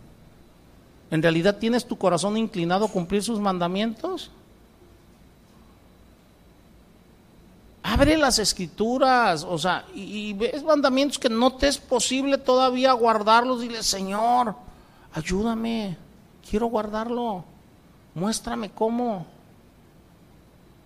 [1.11, 4.31] ¿En realidad tienes tu corazón inclinado a cumplir sus mandamientos?
[7.83, 13.61] Abre las escrituras, o sea, y, ves mandamientos que no te es posible todavía guardarlos.
[13.61, 14.55] Dile, Señor,
[15.13, 15.99] ayúdame,
[16.49, 17.45] quiero guardarlo,
[18.15, 19.36] muéstrame cómo.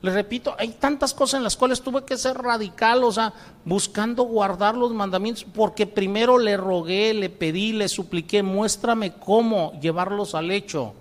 [0.03, 3.35] Le repito, hay tantas cosas en las cuales tuve que ser radical, o sea,
[3.67, 10.35] buscando guardar los mandamientos, porque primero le rogué, le pedí, le supliqué, muéstrame cómo llevarlos
[10.35, 10.95] al hecho.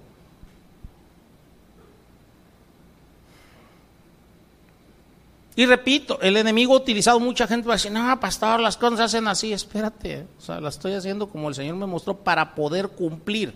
[5.56, 9.04] Y repito, el enemigo ha utilizado mucha gente para decir, no, pastor, las cosas se
[9.04, 12.90] hacen así, espérate, o sea, las estoy haciendo como el Señor me mostró para poder
[12.90, 13.54] cumplir,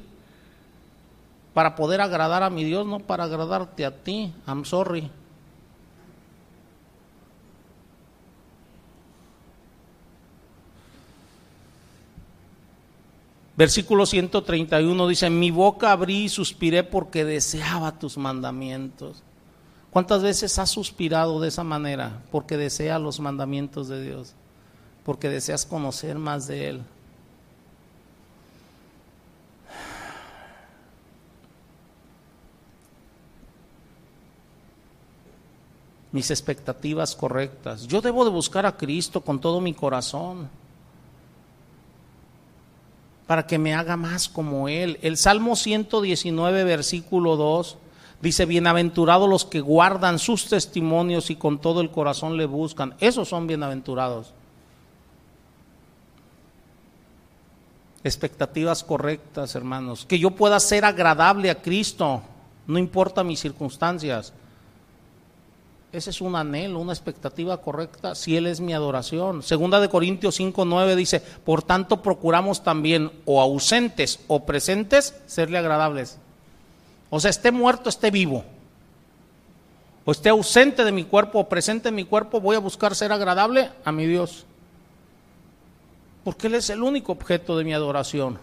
[1.53, 5.11] para poder agradar a mi Dios, no para agradarte a ti, I'm sorry.
[13.55, 19.21] Versículo 131 dice, mi boca abrí y suspiré porque deseaba tus mandamientos.
[19.91, 22.23] ¿Cuántas veces has suspirado de esa manera?
[22.31, 24.33] Porque deseas los mandamientos de Dios,
[25.05, 26.81] porque deseas conocer más de Él.
[36.11, 37.85] Mis expectativas correctas.
[37.85, 40.49] Yo debo de buscar a Cristo con todo mi corazón
[43.33, 44.99] para que me haga más como Él.
[45.01, 47.77] El Salmo 119, versículo 2,
[48.21, 52.93] dice, bienaventurados los que guardan sus testimonios y con todo el corazón le buscan.
[52.99, 54.35] Esos son bienaventurados.
[58.03, 60.05] Expectativas correctas, hermanos.
[60.05, 62.21] Que yo pueda ser agradable a Cristo,
[62.67, 64.31] no importa mis circunstancias.
[65.93, 69.43] Ese es un anhelo, una expectativa correcta, si Él es mi adoración.
[69.43, 75.59] Segunda de Corintios 5, 9 dice, por tanto procuramos también o ausentes o presentes serle
[75.59, 76.17] agradables.
[77.11, 78.43] O sea, esté muerto, esté vivo.
[80.03, 83.11] O esté ausente de mi cuerpo o presente en mi cuerpo, voy a buscar ser
[83.11, 84.47] agradable a mi Dios.
[86.23, 88.39] Porque Él es el único objeto de mi adoración.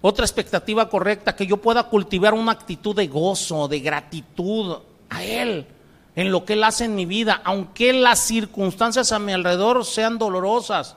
[0.00, 4.78] Otra expectativa correcta, que yo pueda cultivar una actitud de gozo, de gratitud
[5.10, 5.66] a Él,
[6.16, 10.18] en lo que Él hace en mi vida, aunque las circunstancias a mi alrededor sean
[10.18, 10.96] dolorosas.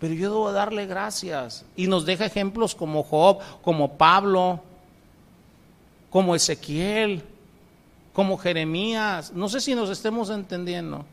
[0.00, 1.64] Pero yo debo darle gracias.
[1.76, 4.60] Y nos deja ejemplos como Job, como Pablo,
[6.10, 7.22] como Ezequiel,
[8.12, 9.32] como Jeremías.
[9.32, 11.06] No sé si nos estemos entendiendo.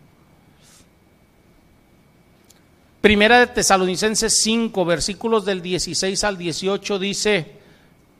[2.99, 7.51] Primera de Tesalonicenses 5, versículos del 16 al 18 dice,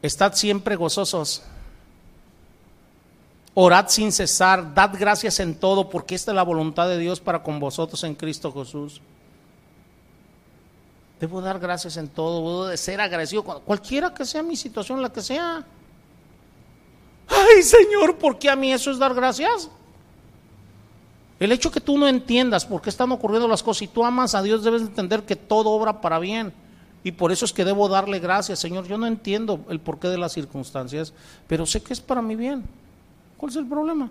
[0.02, 1.44] estad siempre gozosos
[3.54, 7.44] Orad sin cesar, dad gracias en todo, porque esta es la voluntad de Dios para
[7.44, 9.02] con vosotros en Cristo Jesús.
[11.20, 15.12] Debo dar gracias en todo, debo de ser agradecido, cualquiera que sea mi situación, la
[15.12, 15.66] que sea.
[17.28, 19.70] Ay, Señor, ¿por qué a mí eso es dar gracias?
[21.40, 24.34] El hecho que tú no entiendas por qué están ocurriendo las cosas y tú amas
[24.34, 26.54] a Dios, debes entender que todo obra para bien.
[27.04, 28.88] Y por eso es que debo darle gracias, Señor.
[28.88, 31.14] Yo no entiendo el porqué de las circunstancias,
[31.48, 32.64] pero sé que es para mi bien.
[33.42, 34.08] ¿Cuál es el problema?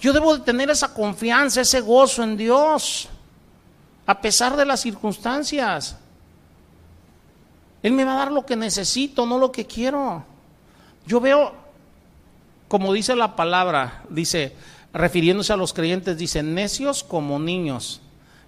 [0.00, 3.10] Yo debo de tener esa confianza, ese gozo en Dios,
[4.06, 5.98] a pesar de las circunstancias.
[7.82, 10.24] Él me va a dar lo que necesito, no lo que quiero.
[11.06, 11.52] Yo veo,
[12.66, 14.56] como dice la palabra, dice,
[14.94, 18.00] refiriéndose a los creyentes, dice, necios como niños.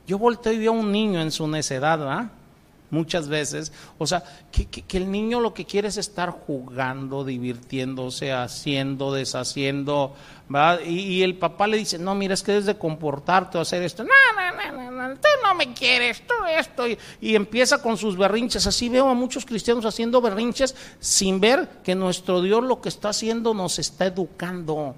[0.06, 2.30] Yo volteo y veo a un niño en su necedad, ¿verdad?
[2.90, 3.72] Muchas veces.
[3.98, 4.22] O sea,
[4.52, 10.14] que, el niño lo que quiere es estar jugando, divirtiéndose, haciendo, deshaciendo,
[10.48, 10.80] ¿verdad?
[10.84, 14.04] Y, el papá le dice, no, mira, es que debes de comportarte o hacer esto.
[14.04, 16.88] No, no, no, no, no, tú no me quieres, tú esto.
[16.88, 18.66] Y, y empieza con sus berrinches.
[18.66, 23.10] Así veo a muchos cristianos haciendo berrinches sin ver que nuestro Dios lo que está
[23.10, 24.94] haciendo nos está educando.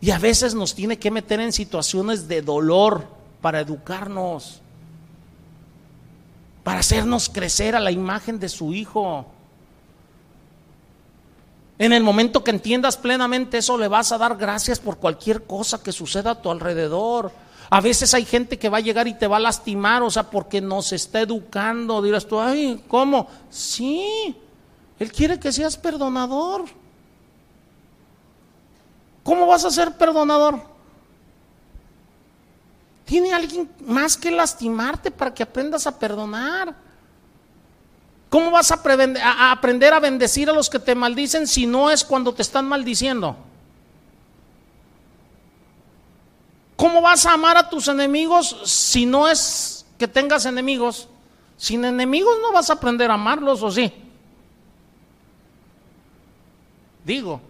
[0.00, 3.08] Y a veces nos tiene que meter en situaciones de dolor
[3.40, 4.60] para educarnos
[6.66, 9.24] para hacernos crecer a la imagen de su Hijo.
[11.78, 15.80] En el momento que entiendas plenamente eso, le vas a dar gracias por cualquier cosa
[15.80, 17.30] que suceda a tu alrededor.
[17.70, 20.24] A veces hay gente que va a llegar y te va a lastimar, o sea,
[20.24, 22.02] porque nos está educando.
[22.02, 23.28] Dirás tú, ay, ¿cómo?
[23.48, 24.34] Sí,
[24.98, 26.64] Él quiere que seas perdonador.
[29.22, 30.60] ¿Cómo vas a ser perdonador?
[33.06, 36.74] Tiene alguien más que lastimarte para que aprendas a perdonar.
[38.28, 38.82] ¿Cómo vas a,
[39.52, 43.36] aprender a bendecir a los que te maldicen si no es cuando te están maldiciendo?
[46.74, 51.08] ¿Cómo vas a amar a tus enemigos si no es que tengas enemigos?
[51.56, 53.94] Sin enemigos no vas a aprender a amarlos, ¿o sí?
[57.04, 57.40] Digo,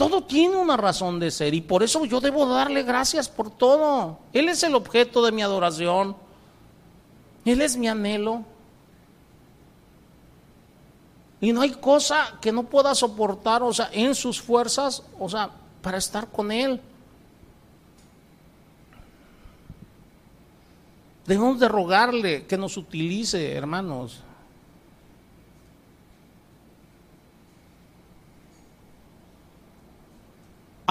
[0.00, 4.18] todo tiene una razón de ser y por eso yo debo darle gracias por todo.
[4.32, 6.16] Él es el objeto de mi adoración.
[7.44, 8.42] Él es mi anhelo.
[11.38, 15.50] Y no hay cosa que no pueda soportar, o sea, en sus fuerzas, o sea,
[15.82, 16.80] para estar con Él.
[21.26, 24.22] Debemos de rogarle que nos utilice, hermanos.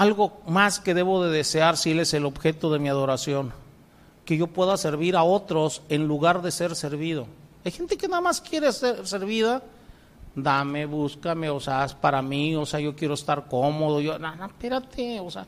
[0.00, 3.52] Algo más que debo de desear si Él es el objeto de mi adoración,
[4.24, 7.26] que yo pueda servir a otros en lugar de ser servido.
[7.66, 9.62] Hay gente que nada más quiere ser servida,
[10.34, 14.34] dame, búscame, o sea, es para mí, o sea, yo quiero estar cómodo, yo, no,
[14.36, 15.46] no, espérate, o sea,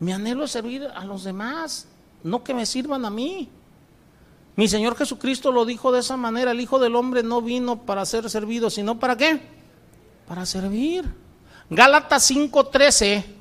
[0.00, 1.88] mi anhelo es servir a los demás,
[2.24, 3.48] no que me sirvan a mí.
[4.54, 8.04] Mi Señor Jesucristo lo dijo de esa manera, el Hijo del Hombre no vino para
[8.04, 9.40] ser servido, sino para qué?
[10.28, 11.06] Para servir.
[11.70, 13.35] Gálatas 5:13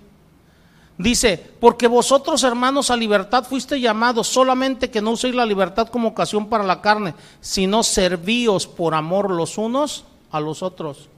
[0.98, 6.10] dice, porque vosotros hermanos a libertad fuiste llamados, solamente que no uséis la libertad como
[6.10, 11.10] ocasión para la carne, sino servíos por amor los unos a los otros.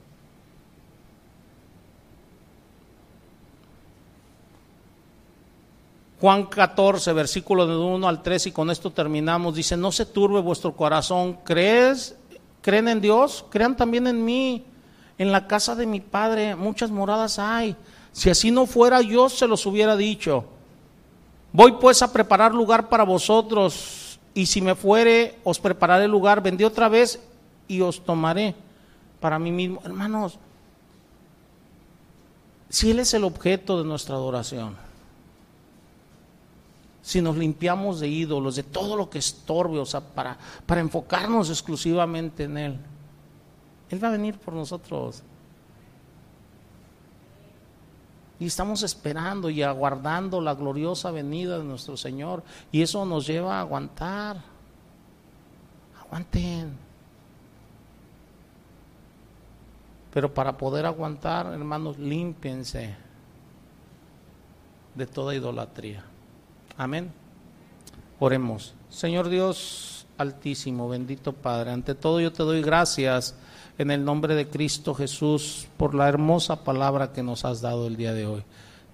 [6.20, 10.40] Juan 14, versículo de 1 al 3, y con esto terminamos, dice, no se turbe
[10.40, 12.16] vuestro corazón, ¿crees?
[12.60, 13.44] ¿Creen en Dios?
[13.50, 14.64] Crean también en mí.
[15.16, 17.76] En la casa de mi Padre muchas moradas hay.
[18.18, 20.44] Si así no fuera, yo se los hubiera dicho.
[21.52, 26.42] Voy pues a preparar lugar para vosotros, y si me fuere, os prepararé lugar.
[26.42, 27.22] Vendí otra vez
[27.68, 28.56] y os tomaré
[29.20, 29.80] para mí mismo.
[29.84, 30.36] Hermanos,
[32.68, 34.74] si Él es el objeto de nuestra adoración,
[37.00, 40.36] si nos limpiamos de ídolos, de todo lo que estorbe, o sea, para,
[40.66, 42.80] para enfocarnos exclusivamente en Él.
[43.90, 45.22] Él va a venir por nosotros.
[48.40, 52.44] Y estamos esperando y aguardando la gloriosa venida de nuestro Señor.
[52.70, 54.42] Y eso nos lleva a aguantar.
[56.00, 56.76] Aguanten.
[60.12, 62.96] Pero para poder aguantar, hermanos, límpiense
[64.94, 66.04] de toda idolatría.
[66.76, 67.12] Amén.
[68.20, 68.74] Oremos.
[68.88, 73.36] Señor Dios altísimo, bendito Padre, ante todo yo te doy gracias
[73.78, 77.96] en el nombre de Cristo Jesús por la hermosa palabra que nos has dado el
[77.96, 78.42] día de hoy.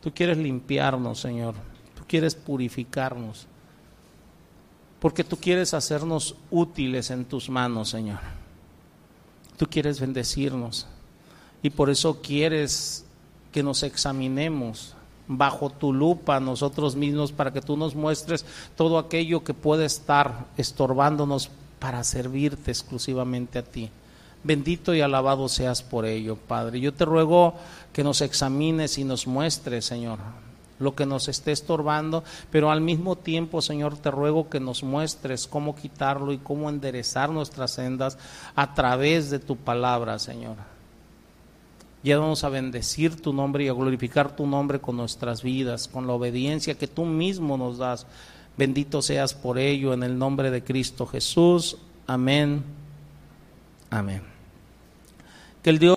[0.02, 1.54] Tú quieres limpiarnos, Señor.
[1.96, 3.46] Tú quieres purificarnos.
[5.00, 8.20] Porque tú quieres hacernos útiles en tus manos, Señor.
[9.56, 10.86] Tú quieres bendecirnos.
[11.62, 13.06] Y por eso quieres
[13.52, 14.94] que nos examinemos
[15.26, 18.44] bajo tu lupa nosotros mismos para que tú nos muestres
[18.76, 21.48] todo aquello que puede estar estorbándonos
[21.78, 23.90] para servirte exclusivamente a ti.
[24.44, 26.78] Bendito y alabado seas por ello, Padre.
[26.78, 27.54] Yo te ruego
[27.94, 30.18] que nos examines y nos muestres, Señor,
[30.78, 35.46] lo que nos esté estorbando, pero al mismo tiempo, Señor, te ruego que nos muestres
[35.46, 38.18] cómo quitarlo y cómo enderezar nuestras sendas
[38.54, 40.56] a través de tu palabra, Señor.
[42.02, 46.12] Llévanos a bendecir tu nombre y a glorificar tu nombre con nuestras vidas, con la
[46.12, 48.06] obediencia que tú mismo nos das.
[48.58, 51.78] Bendito seas por ello en el nombre de Cristo Jesús.
[52.06, 52.62] Amén.
[53.88, 54.33] Amén.
[55.64, 55.92] Que el Dios